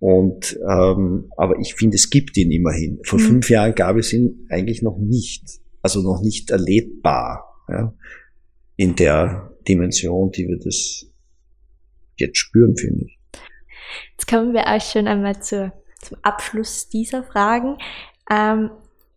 Und 0.00 0.58
ähm, 0.68 1.30
aber 1.36 1.60
ich 1.60 1.74
finde, 1.74 1.94
es 1.94 2.10
gibt 2.10 2.36
ihn 2.36 2.50
immerhin. 2.50 2.98
Vor 3.04 3.20
mhm. 3.20 3.24
fünf 3.24 3.50
Jahren 3.50 3.74
gab 3.76 3.96
es 3.96 4.12
ihn 4.12 4.46
eigentlich 4.48 4.82
noch 4.82 4.98
nicht, 4.98 5.44
also 5.82 6.02
noch 6.02 6.20
nicht 6.20 6.50
erlebbar 6.50 7.44
ja, 7.68 7.94
in 8.76 8.96
der 8.96 9.52
Dimension, 9.68 10.32
die 10.32 10.48
wir 10.48 10.58
das 10.58 11.06
jetzt 12.16 12.38
spüren, 12.38 12.76
finde 12.76 13.04
ich. 13.04 13.21
Jetzt 14.12 14.28
kommen 14.28 14.52
wir 14.52 14.66
auch 14.66 14.80
schon 14.80 15.06
einmal 15.06 15.40
zur, 15.40 15.72
zum 16.00 16.18
Abschluss 16.22 16.88
dieser 16.88 17.22
Fragen. 17.22 17.78
Ähm, 18.30 18.70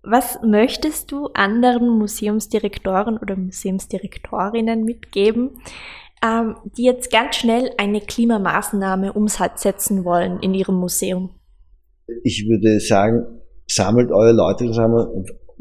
was 0.04 0.40
möchtest 0.44 1.12
du 1.12 1.28
anderen 1.34 1.90
Museumsdirektoren 1.98 3.18
oder 3.18 3.36
Museumsdirektorinnen 3.36 4.84
mitgeben, 4.84 5.62
ähm, 6.24 6.56
die 6.78 6.84
jetzt 6.84 7.12
ganz 7.12 7.38
schnell 7.38 7.72
eine 7.78 8.02
Klimamaßnahme 8.02 9.14
umsetzen 9.14 10.06
wollen 10.06 10.40
in 10.42 10.54
ihrem 10.54 10.76
Museum? 10.76 11.32
Ich 12.24 12.48
würde 12.48 12.80
sagen, 12.80 13.26
sammelt 13.68 14.12
eure 14.12 14.34
Leute 14.34 14.66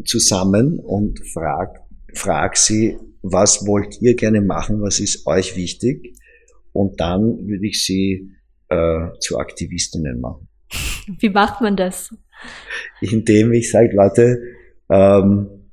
zusammen, 0.05 0.79
und 0.79 1.27
fragt, 1.33 1.81
fragt 2.12 2.59
sie, 2.59 2.98
was 3.22 3.66
wollt 3.66 4.03
ihr 4.03 4.14
gerne 4.14 4.42
machen, 4.42 4.83
was 4.83 5.00
ist 5.00 5.27
euch 5.27 5.57
wichtig? 5.57 6.14
Und 6.72 7.00
dann 7.00 7.46
würde 7.46 7.66
ich 7.66 7.83
sie 7.85 8.33
äh, 8.75 9.19
zu 9.21 9.39
Aktivistinnen 9.39 10.21
machen. 10.21 10.49
Wie 11.19 11.31
macht 11.31 11.61
man 11.61 11.77
das? 11.77 12.11
indem 13.01 13.53
ich 13.53 13.71
sage, 13.71 13.95
Leute, 13.95 14.39
ähm, 14.91 15.71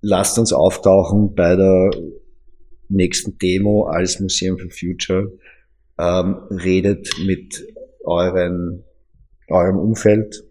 lasst 0.00 0.38
uns 0.38 0.52
auftauchen 0.52 1.34
bei 1.34 1.56
der 1.56 1.90
nächsten 2.88 3.38
Demo 3.38 3.86
als 3.86 4.20
Museum 4.20 4.58
for 4.58 4.70
Future, 4.70 5.32
ähm, 5.98 6.36
redet 6.50 7.08
mit 7.26 7.66
euren, 8.04 8.84
eurem 9.48 9.78
Umfeld, 9.78 10.44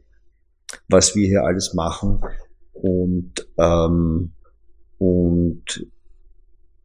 was 0.89 1.15
wir 1.15 1.27
hier 1.27 1.43
alles 1.43 1.73
machen 1.73 2.21
und, 2.73 3.47
ähm, 3.57 4.33
und 4.97 5.87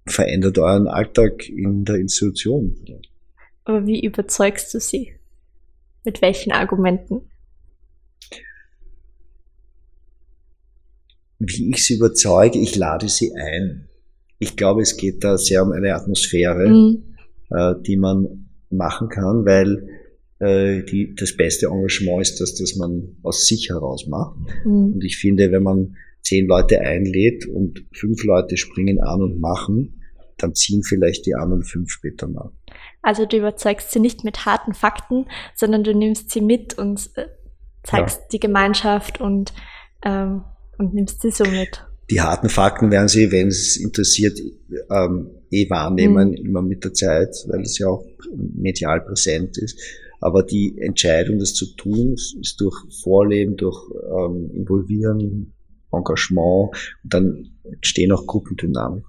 verändert 0.06 0.58
euren 0.58 0.86
Alltag 0.86 1.48
in 1.48 1.84
der 1.84 1.96
Institution. 1.96 2.76
Aber 3.70 3.86
wie 3.86 4.04
überzeugst 4.04 4.74
du 4.74 4.80
sie? 4.80 5.12
Mit 6.04 6.22
welchen 6.22 6.52
Argumenten? 6.52 7.30
wie 11.40 11.70
ich 11.70 11.86
sie 11.86 11.94
überzeuge, 11.94 12.58
ich 12.58 12.76
lade 12.76 13.08
sie 13.08 13.32
ein. 13.34 13.88
Ich 14.38 14.56
glaube, 14.56 14.82
es 14.82 14.96
geht 14.96 15.24
da 15.24 15.38
sehr 15.38 15.62
um 15.64 15.72
eine 15.72 15.94
Atmosphäre, 15.94 16.68
mhm. 16.68 17.02
äh, 17.50 17.74
die 17.86 17.96
man 17.96 18.50
machen 18.70 19.08
kann, 19.08 19.46
weil 19.46 19.88
äh, 20.38 20.82
die, 20.84 21.14
das 21.14 21.36
beste 21.36 21.66
Engagement 21.66 22.20
ist 22.20 22.40
das, 22.40 22.54
dass 22.54 22.76
man 22.76 23.16
aus 23.22 23.46
sich 23.46 23.70
heraus 23.70 24.06
macht. 24.06 24.36
Mhm. 24.64 24.94
Und 24.94 25.04
ich 25.04 25.16
finde, 25.16 25.50
wenn 25.50 25.62
man 25.62 25.96
zehn 26.20 26.46
Leute 26.46 26.80
einlädt 26.82 27.46
und 27.46 27.86
fünf 27.92 28.22
Leute 28.24 28.58
springen 28.58 29.00
an 29.00 29.22
und 29.22 29.40
machen, 29.40 29.99
dann 30.42 30.54
ziehen 30.54 30.82
vielleicht 30.82 31.26
die 31.26 31.34
anderen 31.34 31.62
fünf 31.64 31.90
später 31.90 32.28
nach. 32.28 32.50
Also 33.02 33.26
du 33.26 33.38
überzeugst 33.38 33.90
sie 33.90 34.00
nicht 34.00 34.24
mit 34.24 34.46
harten 34.46 34.74
Fakten, 34.74 35.26
sondern 35.54 35.84
du 35.84 35.94
nimmst 35.94 36.30
sie 36.30 36.40
mit 36.40 36.76
und 36.76 37.10
äh, 37.16 37.26
zeigst 37.82 38.20
ja. 38.20 38.26
die 38.32 38.40
Gemeinschaft 38.40 39.20
und 39.20 39.52
ähm, 40.04 40.44
und 40.80 40.94
nimmst 40.94 41.20
sie 41.20 41.30
so 41.30 41.44
mit. 41.44 41.84
Die 42.10 42.20
harten 42.20 42.48
Fakten 42.48 42.90
werden 42.90 43.06
Sie, 43.06 43.30
wenn 43.30 43.48
es 43.48 43.76
interessiert, 43.76 44.40
ähm, 44.90 45.30
eh 45.50 45.70
wahrnehmen, 45.70 46.30
mhm. 46.30 46.36
immer 46.36 46.62
mit 46.62 46.82
der 46.82 46.92
Zeit, 46.92 47.36
weil 47.46 47.60
es 47.60 47.78
ja 47.78 47.86
auch 47.86 48.04
medial 48.34 49.02
präsent 49.02 49.58
ist. 49.58 49.78
Aber 50.20 50.42
die 50.42 50.76
Entscheidung, 50.78 51.38
das 51.38 51.54
zu 51.54 51.66
tun, 51.76 52.14
ist 52.14 52.60
durch 52.60 52.76
Vorleben, 53.02 53.56
durch 53.56 53.78
ähm, 54.10 54.50
Involvieren, 54.54 55.52
Engagement 55.92 56.70
und 57.04 57.14
dann 57.14 57.50
entstehen 57.64 58.12
auch 58.12 58.26
Gruppendynamiken. 58.26 59.08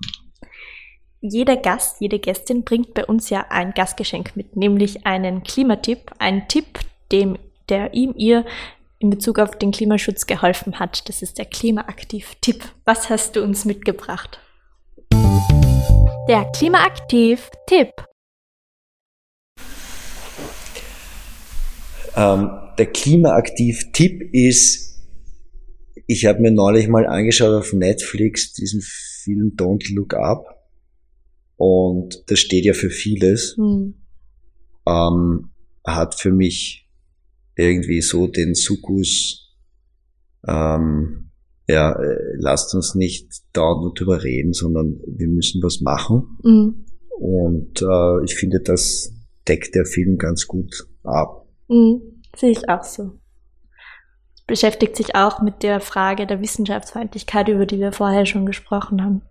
Jeder 1.23 1.55
Gast, 1.55 1.97
jede 2.01 2.17
Gästin 2.17 2.63
bringt 2.63 2.95
bei 2.95 3.05
uns 3.05 3.29
ja 3.29 3.45
ein 3.49 3.75
Gastgeschenk 3.75 4.35
mit, 4.35 4.55
nämlich 4.55 5.05
einen 5.05 5.43
Klimatipp, 5.43 6.11
einen 6.17 6.47
Tipp, 6.47 6.79
dem 7.11 7.37
der 7.69 7.93
ihm 7.93 8.15
ihr 8.17 8.43
in 8.97 9.11
Bezug 9.11 9.37
auf 9.37 9.55
den 9.55 9.69
Klimaschutz 9.69 10.25
geholfen 10.25 10.79
hat. 10.79 11.07
Das 11.07 11.21
ist 11.21 11.37
der 11.37 11.45
Klimaaktiv-Tipp. 11.45 12.63
Was 12.85 13.11
hast 13.11 13.35
du 13.35 13.43
uns 13.43 13.65
mitgebracht? 13.65 14.39
Der 16.27 16.49
Klimaaktiv-Tipp. 16.55 17.91
Ähm, 22.15 22.49
der 22.79 22.85
Klimaaktiv-Tipp 22.87 24.33
ist, 24.33 25.03
ich 26.07 26.25
habe 26.25 26.39
mir 26.41 26.51
neulich 26.51 26.87
mal 26.87 27.05
angeschaut 27.05 27.53
auf 27.53 27.73
Netflix 27.73 28.53
diesen 28.53 28.81
Film 28.81 29.53
Don't 29.55 29.93
Look 29.93 30.15
Up. 30.15 30.60
Und 31.63 32.23
das 32.25 32.39
steht 32.39 32.65
ja 32.65 32.73
für 32.73 32.89
vieles. 32.89 33.55
Hm. 33.55 33.93
Ähm, 34.87 35.51
hat 35.85 36.15
für 36.15 36.31
mich 36.31 36.89
irgendwie 37.55 38.01
so 38.01 38.25
den 38.25 38.55
Sukkus, 38.55 39.55
ähm, 40.47 41.29
ja, 41.67 41.91
äh, 41.91 42.17
lasst 42.39 42.73
uns 42.73 42.95
nicht 42.95 43.27
dauernd 43.53 43.83
nur 43.83 43.93
drüber 43.93 44.23
reden, 44.23 44.53
sondern 44.53 45.01
wir 45.05 45.27
müssen 45.27 45.61
was 45.61 45.81
machen. 45.81 46.39
Mhm. 46.43 46.85
Und 47.19 47.79
äh, 47.83 48.23
ich 48.25 48.33
finde, 48.33 48.59
das 48.61 49.13
deckt 49.47 49.75
der 49.75 49.85
Film 49.85 50.17
ganz 50.17 50.47
gut 50.47 50.87
ab. 51.03 51.47
Mhm. 51.67 52.23
Sehe 52.35 52.49
ich 52.49 52.69
auch 52.69 52.83
so. 52.83 53.19
Beschäftigt 54.47 54.95
sich 54.95 55.13
auch 55.13 55.43
mit 55.43 55.61
der 55.61 55.79
Frage 55.79 56.25
der 56.25 56.41
Wissenschaftsfeindlichkeit, 56.41 57.49
über 57.49 57.67
die 57.67 57.77
wir 57.77 57.91
vorher 57.91 58.25
schon 58.25 58.47
gesprochen 58.47 59.03
haben. 59.03 59.21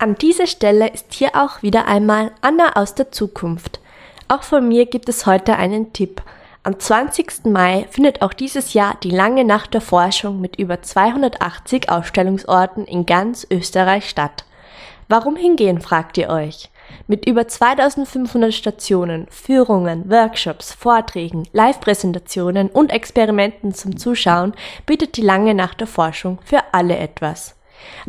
An 0.00 0.14
dieser 0.14 0.46
Stelle 0.46 0.88
ist 0.88 1.12
hier 1.12 1.34
auch 1.34 1.60
wieder 1.60 1.88
einmal 1.88 2.30
Anna 2.40 2.76
aus 2.76 2.94
der 2.94 3.10
Zukunft. 3.10 3.80
Auch 4.28 4.44
von 4.44 4.68
mir 4.68 4.86
gibt 4.86 5.08
es 5.08 5.26
heute 5.26 5.56
einen 5.56 5.92
Tipp. 5.92 6.22
Am 6.62 6.78
20. 6.78 7.46
Mai 7.46 7.84
findet 7.90 8.22
auch 8.22 8.32
dieses 8.32 8.74
Jahr 8.74 8.96
die 9.02 9.10
lange 9.10 9.44
Nacht 9.44 9.74
der 9.74 9.80
Forschung 9.80 10.40
mit 10.40 10.56
über 10.56 10.82
280 10.82 11.90
Ausstellungsorten 11.90 12.84
in 12.84 13.06
ganz 13.06 13.44
Österreich 13.50 14.08
statt. 14.08 14.44
Warum 15.08 15.34
hingehen, 15.34 15.80
fragt 15.80 16.16
ihr 16.16 16.28
euch. 16.28 16.70
Mit 17.08 17.26
über 17.26 17.48
2500 17.48 18.54
Stationen, 18.54 19.26
Führungen, 19.30 20.08
Workshops, 20.08 20.74
Vorträgen, 20.74 21.48
Live-Präsentationen 21.52 22.68
und 22.68 22.92
Experimenten 22.92 23.74
zum 23.74 23.96
Zuschauen 23.96 24.54
bietet 24.86 25.16
die 25.16 25.22
lange 25.22 25.54
Nacht 25.54 25.80
der 25.80 25.88
Forschung 25.88 26.38
für 26.44 26.60
alle 26.70 26.96
etwas. 26.98 27.57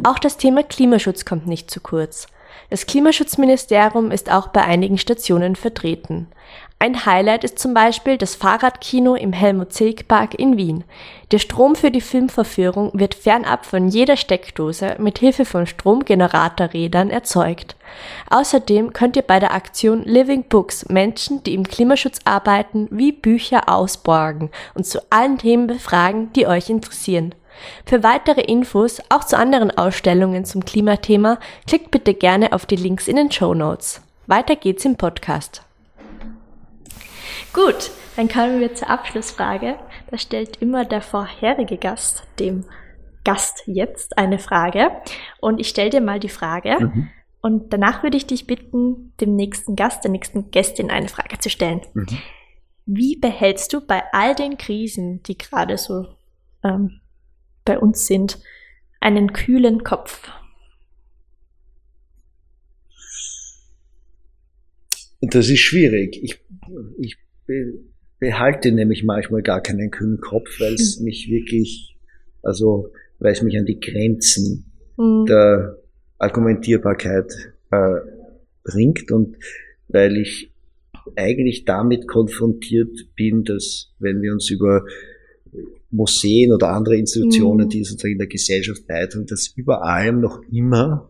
Auch 0.04 0.20
das 0.20 0.38
Thema 0.38 0.64
Klimaschutz 0.64 1.26
kommt 1.26 1.48
nicht 1.48 1.70
zu 1.72 1.80
kurz. 1.80 2.28
Das 2.70 2.86
Klimaschutzministerium 2.86 4.12
ist 4.12 4.32
auch 4.32 4.48
bei 4.48 4.64
einigen 4.64 4.98
Stationen 4.98 5.56
vertreten. 5.56 6.28
Ein 6.82 7.06
Highlight 7.06 7.44
ist 7.44 7.60
zum 7.60 7.74
Beispiel 7.74 8.18
das 8.18 8.36
Fahrradkino 8.36 9.16
im 9.16 9.34
Helmut 9.34 9.74
Zilk 9.74 10.08
Park 10.08 10.36
in 10.36 10.56
Wien. 10.56 10.86
Der 11.32 11.40
Strom 11.40 11.76
für 11.76 11.92
die 11.92 12.00
Filmverführung 12.00 12.92
wird 12.94 13.16
fernab 13.16 13.66
von 13.66 13.90
jeder 13.90 14.16
Steckdose 14.16 14.96
mit 14.98 15.20
Hilfe 15.20 15.44
von 15.44 15.68
Stromgeneratorrädern 15.68 17.10
erzeugt. 17.10 17.76
Außerdem 18.30 18.94
könnt 18.94 19.18
ihr 19.18 19.24
bei 19.24 19.42
der 19.42 19.54
Aktion 19.54 20.04
Living 20.04 20.46
Books 20.48 20.88
Menschen, 20.88 21.44
die 21.44 21.54
im 21.54 21.68
Klimaschutz 21.68 22.20
arbeiten, 22.24 22.88
wie 22.92 23.12
Bücher 23.12 23.68
ausborgen 23.68 24.50
und 24.74 24.86
zu 24.86 25.02
allen 25.10 25.38
Themen 25.38 25.68
befragen, 25.68 26.32
die 26.32 26.48
euch 26.48 26.70
interessieren. 26.70 27.36
Für 27.86 28.04
weitere 28.04 28.42
Infos, 28.42 29.02
auch 29.10 29.24
zu 29.24 29.38
anderen 29.38 29.72
Ausstellungen 29.72 30.46
zum 30.46 30.66
Klimathema, 30.66 31.40
klickt 31.68 31.92
bitte 31.92 32.14
gerne 32.14 32.54
auf 32.54 32.66
die 32.66 32.76
Links 32.76 33.08
in 33.08 33.16
den 33.16 33.32
Show 33.32 33.54
Notes. 33.54 34.02
Weiter 34.28 34.56
geht's 34.56 34.86
im 34.86 34.96
Podcast. 34.96 35.64
Gut, 37.54 37.92
dann 38.16 38.30
kommen 38.30 38.60
wir 38.60 38.76
zur 38.76 38.90
Abschlussfrage. 38.90 39.76
Da 40.12 40.18
stellt 40.18 40.58
immer 40.62 40.86
der 40.86 41.02
vorherige 41.02 41.78
Gast 41.78 42.24
dem 42.40 42.66
Gast 43.24 43.64
jetzt 43.66 44.18
eine 44.18 44.40
Frage. 44.40 44.92
Und 45.40 45.60
ich 45.60 45.70
stelle 45.70 45.90
dir 45.90 46.02
mal 46.02 46.20
die 46.20 46.30
Frage. 46.30 46.78
Mhm. 46.80 47.10
Und 47.42 47.74
danach 47.74 48.04
würde 48.04 48.18
ich 48.18 48.28
dich 48.28 48.48
bitten, 48.48 49.14
dem 49.22 49.36
nächsten 49.36 49.76
Gast, 49.76 50.04
der 50.04 50.12
nächsten 50.12 50.52
Gästin 50.52 50.92
eine 50.92 51.08
Frage 51.08 51.40
zu 51.40 51.50
stellen. 51.50 51.82
Mhm. 51.94 52.08
Wie 52.86 53.16
behältst 53.16 53.72
du 53.74 53.82
bei 53.82 54.04
all 54.12 54.36
den 54.36 54.58
Krisen, 54.58 55.22
die 55.24 55.38
gerade 55.38 55.78
so 55.78 56.08
ähm, 56.64 57.00
bei 57.66 57.78
uns 57.78 58.08
sind, 58.08 58.40
einen 59.00 59.34
kühlen 59.34 59.84
Kopf? 59.84 60.30
Das 65.22 65.50
ist 65.50 65.60
schwierig. 65.60 66.22
Ich, 66.24 66.40
ich 67.00 67.18
behalte 68.20 68.72
nämlich 68.72 69.04
manchmal 69.04 69.42
gar 69.42 69.62
keinen 69.62 69.92
kühlen 69.92 70.20
Kopf, 70.20 70.60
weil 70.60 70.74
es 70.74 70.98
hm. 70.98 71.06
mich 71.06 71.30
wirklich, 71.30 71.98
also 72.42 72.92
weil 73.20 73.34
es 73.34 73.42
mich 73.42 73.58
an 73.58 73.66
die 73.66 73.80
Grenzen 73.80 74.72
mhm. 74.98 75.26
der 75.26 75.78
Argumentierbarkeit 76.18 77.32
äh, 77.72 77.96
bringt 78.64 79.12
und 79.12 79.38
weil 79.88 80.18
ich 80.18 80.52
eigentlich 81.16 81.66
damit 81.66 82.08
konfrontiert 82.08 83.16
bin, 83.16 83.44
dass 83.44 83.94
wenn 84.00 84.22
wir 84.22 84.32
uns 84.32 84.50
über 84.50 84.86
Museen 85.92 86.52
oder 86.52 86.70
andere 86.70 86.98
Institutionen, 86.98 87.66
mhm. 87.66 87.70
die 87.70 87.84
sozusagen 87.84 88.14
in 88.14 88.20
der 88.20 88.28
Gesellschaft 88.28 88.88
beitragen, 88.88 89.26
dass 89.26 89.48
über 89.56 89.84
allem 89.84 90.22
noch 90.22 90.42
immer 90.52 91.10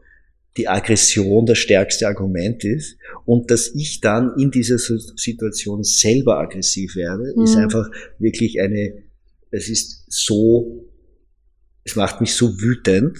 die 0.57 0.67
Aggression 0.67 1.45
das 1.45 1.57
stärkste 1.57 2.07
Argument 2.07 2.63
ist 2.65 2.97
und 3.25 3.51
dass 3.51 3.73
ich 3.75 4.01
dann 4.01 4.33
in 4.37 4.51
dieser 4.51 4.77
Situation 4.77 5.83
selber 5.83 6.39
aggressiv 6.39 6.95
werde, 6.95 7.33
mhm. 7.35 7.43
ist 7.43 7.55
einfach 7.55 7.89
wirklich 8.17 8.59
eine, 8.59 9.03
es 9.51 9.69
ist 9.69 10.05
so, 10.09 10.85
es 11.83 11.95
macht 11.95 12.19
mich 12.21 12.33
so 12.33 12.59
wütend, 12.59 13.17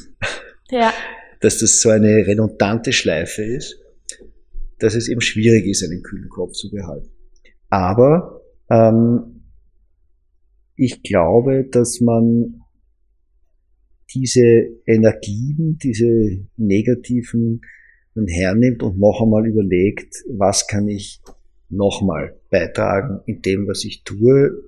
ja. 0.69 0.93
dass 1.41 1.59
das 1.59 1.81
so 1.81 1.89
eine 1.89 2.27
redundante 2.27 2.91
Schleife 2.91 3.43
ist, 3.43 3.79
dass 4.79 4.95
es 4.95 5.07
eben 5.07 5.21
schwierig 5.21 5.65
ist, 5.65 5.83
einen 5.83 6.03
kühlen 6.03 6.29
Kopf 6.29 6.53
zu 6.53 6.69
behalten. 6.69 7.09
Aber 7.69 8.41
ähm, 8.69 9.38
ich 10.79 11.03
glaube, 11.03 11.65
dass 11.69 11.99
man 11.99 12.61
diese 14.13 14.41
Energien, 14.85 15.77
diese 15.83 16.47
negativen 16.55 17.61
dann 18.15 18.27
hernimmt 18.27 18.81
und 18.81 18.97
noch 18.97 19.21
einmal 19.21 19.45
überlegt, 19.45 20.15
was 20.29 20.67
kann 20.67 20.87
ich 20.87 21.21
nochmal 21.67 22.39
beitragen 22.49 23.19
in 23.25 23.41
dem, 23.41 23.67
was 23.67 23.83
ich 23.83 24.03
tue, 24.03 24.63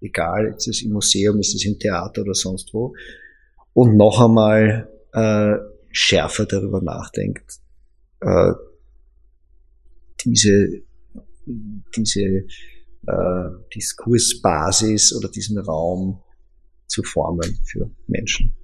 egal, 0.00 0.54
ist 0.56 0.66
es 0.66 0.82
im 0.82 0.92
Museum, 0.92 1.38
ist 1.38 1.54
es 1.54 1.64
im 1.64 1.78
Theater 1.78 2.22
oder 2.22 2.34
sonst 2.34 2.74
wo, 2.74 2.94
und 3.72 3.96
noch 3.96 4.20
einmal 4.20 4.90
äh, 5.12 5.56
schärfer 5.92 6.44
darüber 6.44 6.82
nachdenkt, 6.82 7.60
äh, 8.20 8.52
diese, 10.24 10.82
diese 11.96 12.46
äh, 13.06 13.48
Diskursbasis 13.74 15.14
oder 15.14 15.28
diesen 15.28 15.58
Raum 15.58 16.22
zu 16.86 17.02
formen 17.02 17.58
für 17.64 17.90
Menschen. 18.06 18.54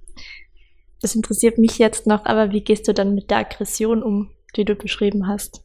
Das 1.01 1.15
interessiert 1.15 1.57
mich 1.57 1.79
jetzt 1.79 2.07
noch, 2.07 2.25
aber 2.25 2.51
wie 2.51 2.61
gehst 2.61 2.87
du 2.87 2.93
dann 2.93 3.13
mit 3.13 3.29
der 3.29 3.39
Aggression 3.39 4.01
um, 4.01 4.29
die 4.55 4.65
du 4.65 4.75
beschrieben 4.75 5.27
hast? 5.27 5.61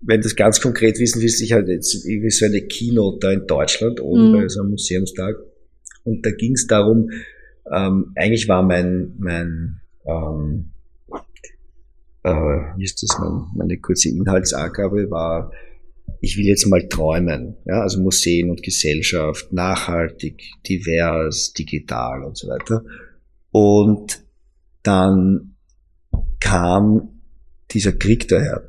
Wenn 0.00 0.20
du 0.20 0.24
das 0.24 0.36
ganz 0.36 0.60
konkret 0.60 0.98
wissen 0.98 1.20
willst, 1.20 1.42
ich 1.42 1.52
hatte 1.52 1.72
jetzt 1.72 2.04
irgendwie 2.04 2.30
so 2.30 2.46
eine 2.46 2.62
Keynote 2.62 3.18
da 3.20 3.32
in 3.32 3.46
Deutschland 3.46 4.00
oben 4.00 4.30
mhm. 4.30 4.36
bei 4.36 4.48
so 4.48 4.60
einem 4.60 4.70
Museumstag 4.70 5.36
und 6.04 6.24
da 6.24 6.30
ging 6.30 6.52
es 6.52 6.66
darum, 6.66 7.10
ähm, 7.72 8.12
eigentlich 8.14 8.48
war 8.48 8.62
mein, 8.62 9.14
mein 9.18 9.80
ähm, 10.06 10.70
äh, 12.22 12.76
wie 12.76 12.84
ist 12.84 13.02
das, 13.02 13.18
mein, 13.18 13.46
meine 13.54 13.78
kurze 13.78 14.08
Inhaltsangabe 14.08 15.10
war, 15.10 15.50
ich 16.20 16.36
will 16.36 16.46
jetzt 16.46 16.66
mal 16.66 16.88
träumen, 16.88 17.56
ja, 17.64 17.82
also 17.82 18.00
Museen 18.00 18.50
und 18.50 18.62
Gesellschaft, 18.62 19.52
nachhaltig, 19.52 20.42
divers, 20.66 21.52
digital 21.52 22.22
und 22.24 22.36
so 22.36 22.48
weiter. 22.48 22.84
Und 23.50 24.24
dann 24.82 25.56
kam 26.40 27.20
dieser 27.70 27.92
Krieg 27.92 28.28
daher. 28.28 28.68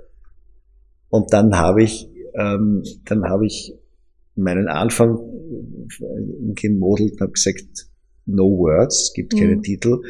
Und 1.09 1.33
dann 1.33 1.57
habe 1.57 1.83
ich, 1.83 2.09
ähm, 2.35 2.83
dann 3.05 3.23
habe 3.25 3.45
ich 3.45 3.73
meinen 4.35 4.67
Anfang 4.67 5.17
gemodelt 6.55 7.13
und 7.13 7.21
habe 7.21 7.31
gesagt, 7.31 7.87
no 8.25 8.43
words, 8.43 9.13
gibt 9.13 9.33
mhm. 9.33 9.37
keine 9.37 9.61
Titel. 9.61 10.01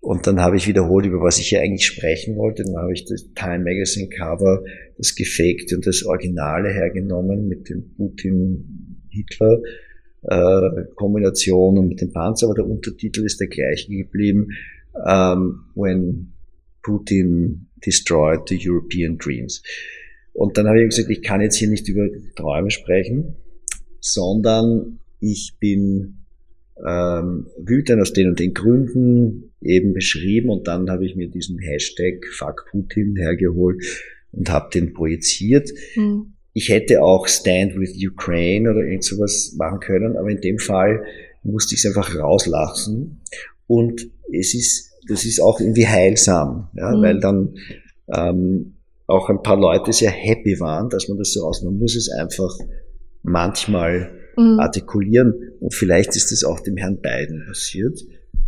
Und 0.00 0.26
dann 0.26 0.40
habe 0.40 0.56
ich 0.56 0.68
wiederholt, 0.68 1.06
über 1.06 1.20
was 1.20 1.38
ich 1.38 1.48
hier 1.48 1.60
eigentlich 1.60 1.86
sprechen 1.86 2.36
wollte. 2.36 2.62
Dann 2.62 2.76
habe 2.76 2.92
ich 2.92 3.04
das 3.04 3.32
Time 3.34 3.64
Magazine 3.64 4.08
Cover, 4.08 4.62
das 4.96 5.14
gefakte 5.14 5.74
und 5.74 5.86
das 5.86 6.04
Originale 6.04 6.72
hergenommen 6.72 7.48
mit 7.48 7.68
dem 7.68 7.94
Putin-Hitler. 7.96 9.60
Äh, 10.22 10.84
Kombination 10.94 11.78
und 11.78 11.88
mit 11.88 12.00
dem 12.00 12.12
Panzer, 12.12 12.46
aber 12.46 12.54
der 12.54 12.66
Untertitel 12.66 13.24
ist 13.24 13.40
der 13.40 13.48
gleiche 13.48 13.90
geblieben. 13.90 14.48
Um, 14.94 15.04
ähm, 15.06 15.60
when 15.74 16.32
Putin 16.82 17.68
destroyed 17.84 18.48
the 18.48 18.58
European 18.58 19.16
Dreams. 19.16 19.62
Und 20.32 20.56
dann 20.56 20.66
habe 20.66 20.82
ich 20.82 20.88
gesagt, 20.90 21.10
ich 21.10 21.22
kann 21.22 21.40
jetzt 21.40 21.56
hier 21.56 21.68
nicht 21.68 21.88
über 21.88 22.08
Träume 22.36 22.70
sprechen, 22.70 23.36
sondern 24.00 25.00
ich 25.20 25.56
bin 25.60 26.17
ähm, 26.86 27.46
wütend 27.58 28.00
aus 28.00 28.12
den 28.12 28.28
und 28.28 28.38
den 28.38 28.54
Gründen 28.54 29.52
eben 29.60 29.92
beschrieben 29.92 30.50
und 30.50 30.68
dann 30.68 30.90
habe 30.90 31.04
ich 31.04 31.16
mir 31.16 31.28
diesen 31.28 31.58
Hashtag 31.58 32.24
Fuck 32.32 32.66
Putin 32.70 33.16
hergeholt 33.16 33.82
und 34.32 34.50
habe 34.50 34.70
den 34.72 34.92
projiziert. 34.92 35.70
Mhm. 35.96 36.34
Ich 36.52 36.68
hätte 36.68 37.02
auch 37.02 37.28
Stand 37.28 37.78
with 37.78 37.96
Ukraine 38.04 38.70
oder 38.70 38.80
irgend 38.80 39.04
sowas 39.04 39.54
machen 39.56 39.80
können, 39.80 40.16
aber 40.16 40.30
in 40.30 40.40
dem 40.40 40.58
Fall 40.58 41.02
musste 41.42 41.74
ich 41.74 41.84
es 41.84 41.86
einfach 41.86 42.16
rauslassen 42.16 43.20
und 43.66 44.08
es 44.32 44.54
ist, 44.54 44.92
das 45.08 45.24
ist 45.24 45.40
auch 45.40 45.60
irgendwie 45.60 45.86
heilsam, 45.86 46.68
ja, 46.76 46.94
mhm. 46.94 47.02
weil 47.02 47.20
dann 47.20 47.54
ähm, 48.14 48.74
auch 49.06 49.28
ein 49.30 49.42
paar 49.42 49.58
Leute 49.58 49.92
sehr 49.92 50.10
happy 50.10 50.60
waren, 50.60 50.90
dass 50.90 51.08
man 51.08 51.18
das 51.18 51.32
so 51.32 51.44
raus. 51.44 51.62
Man 51.62 51.78
muss 51.78 51.96
es 51.96 52.10
einfach 52.10 52.52
manchmal 53.22 54.17
mhm. 54.38 54.58
artikulieren. 54.60 55.34
Und 55.60 55.74
vielleicht 55.74 56.16
ist 56.16 56.32
es 56.32 56.44
auch 56.44 56.60
dem 56.60 56.76
Herrn 56.76 57.00
Biden 57.00 57.44
passiert, 57.46 58.00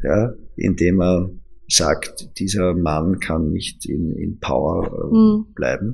ja, 0.03 0.35
indem 0.57 1.00
er 1.00 1.31
sagt, 1.68 2.38
dieser 2.38 2.74
Mann 2.74 3.20
kann 3.20 3.50
nicht 3.50 3.87
in, 3.87 4.16
in 4.16 4.38
Power 4.40 4.87
äh, 4.87 5.14
mhm. 5.14 5.53
bleiben. 5.55 5.92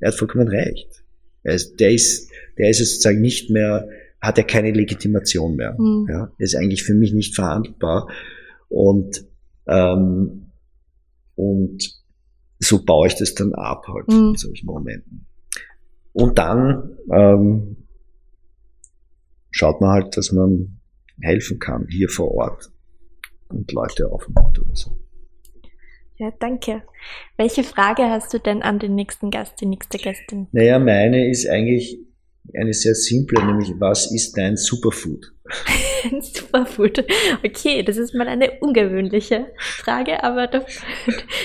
Er 0.00 0.08
hat 0.08 0.18
vollkommen 0.18 0.48
recht. 0.48 1.04
Er 1.42 1.54
ist, 1.54 1.80
der 1.80 1.92
ist, 1.92 2.30
der 2.58 2.70
ist 2.70 2.78
sozusagen 2.78 3.20
nicht 3.20 3.50
mehr, 3.50 3.88
hat 4.20 4.38
er 4.38 4.44
keine 4.44 4.72
Legitimation 4.72 5.56
mehr. 5.56 5.76
Mhm. 5.78 6.06
Ja, 6.08 6.32
ist 6.38 6.56
eigentlich 6.56 6.82
für 6.82 6.94
mich 6.94 7.12
nicht 7.12 7.34
verhandelbar. 7.34 8.08
Und, 8.68 9.24
ähm, 9.66 10.50
und 11.36 12.02
so 12.58 12.84
baue 12.84 13.08
ich 13.08 13.14
das 13.14 13.34
dann 13.34 13.52
ab 13.54 13.86
halt 13.88 14.08
mhm. 14.08 14.30
in 14.30 14.36
solchen 14.36 14.66
Momenten. 14.66 15.26
Und 16.12 16.38
dann 16.38 16.96
ähm, 17.12 17.76
schaut 19.54 19.80
man 19.80 19.90
halt, 19.90 20.16
dass 20.16 20.32
man 20.32 20.80
helfen 21.20 21.58
kann 21.60 21.86
hier 21.88 22.08
vor 22.08 22.32
Ort 22.32 22.72
und 23.48 23.70
Leute 23.72 24.10
aufnimmt 24.10 24.58
oder 24.58 24.74
so. 24.74 24.98
Ja, 26.16 26.32
danke. 26.38 26.82
Welche 27.36 27.62
Frage 27.62 28.04
hast 28.04 28.34
du 28.34 28.38
denn 28.38 28.62
an 28.62 28.78
den 28.78 28.94
nächsten 28.94 29.30
Gast, 29.30 29.60
die 29.60 29.66
nächste 29.66 29.98
Gästin? 29.98 30.48
Naja, 30.52 30.78
meine 30.78 31.28
ist 31.30 31.48
eigentlich 31.48 31.98
eine 32.56 32.72
sehr 32.72 32.94
simple, 32.94 33.44
nämlich 33.44 33.72
was 33.78 34.12
ist 34.12 34.36
dein 34.36 34.56
Superfood? 34.56 35.32
Ein 36.04 36.20
Superfood. 36.22 37.04
Okay, 37.44 37.82
das 37.84 37.96
ist 37.96 38.14
mal 38.14 38.28
eine 38.28 38.58
ungewöhnliche 38.60 39.52
Frage, 39.56 40.22
aber 40.24 40.50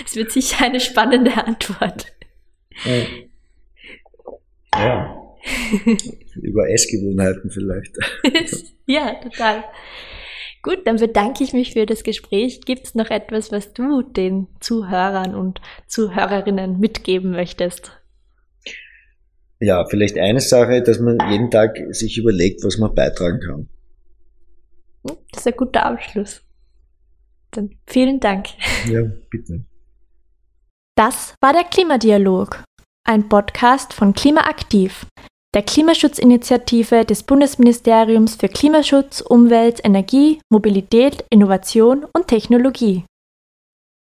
es 0.06 0.16
wird 0.16 0.32
sicher 0.32 0.66
eine 0.66 0.80
spannende 0.80 1.34
Antwort. 1.36 2.08
Ja. 4.74 5.19
Über 6.42 6.70
Essgewohnheiten 6.70 7.50
vielleicht. 7.50 7.98
ja, 8.86 9.16
total. 9.16 9.64
Gut, 10.62 10.86
dann 10.86 10.98
bedanke 10.98 11.44
ich 11.44 11.54
mich 11.54 11.74
für 11.74 11.86
das 11.86 12.04
Gespräch. 12.04 12.62
Gibt 12.62 12.86
es 12.86 12.96
noch 12.96 13.10
etwas, 13.10 13.52
was 13.52 13.74
du 13.74 14.02
den 14.02 14.48
Zuhörern 14.60 15.34
und 15.36 15.62
Zuhörerinnen 15.88 16.80
mitgeben 16.80 17.32
möchtest? 17.32 17.94
Ja, 19.62 19.86
vielleicht 19.86 20.18
eine 20.18 20.42
Sache, 20.42 20.82
dass 20.82 21.00
man 21.00 21.18
jeden 21.30 21.52
Tag 21.52 21.78
sich 21.92 22.18
überlegt, 22.18 22.64
was 22.64 22.78
man 22.78 22.94
beitragen 22.94 23.40
kann. 23.40 23.70
Hm, 25.08 25.18
das 25.32 25.42
ist 25.42 25.48
ein 25.48 25.58
guter 25.58 25.86
Abschluss. 25.86 26.42
Dann 27.52 27.70
vielen 27.88 28.20
Dank. 28.20 28.48
Ja, 28.88 29.02
bitte. 29.30 29.66
Das 30.96 31.36
war 31.42 31.54
der 31.54 31.64
Klimadialog, 31.64 32.64
ein 33.10 33.28
Podcast 33.28 33.92
von 33.94 34.14
Klimaaktiv, 34.14 35.08
der 35.56 35.64
Klimaschutzinitiative 35.64 37.06
des 37.06 37.24
Bundesministeriums 37.24 38.36
für 38.36 38.50
Klimaschutz, 38.50 39.22
Umwelt, 39.22 39.84
Energie, 39.84 40.40
Mobilität, 40.52 41.26
Innovation 41.32 42.06
und 42.14 42.28
Technologie. 42.28 43.06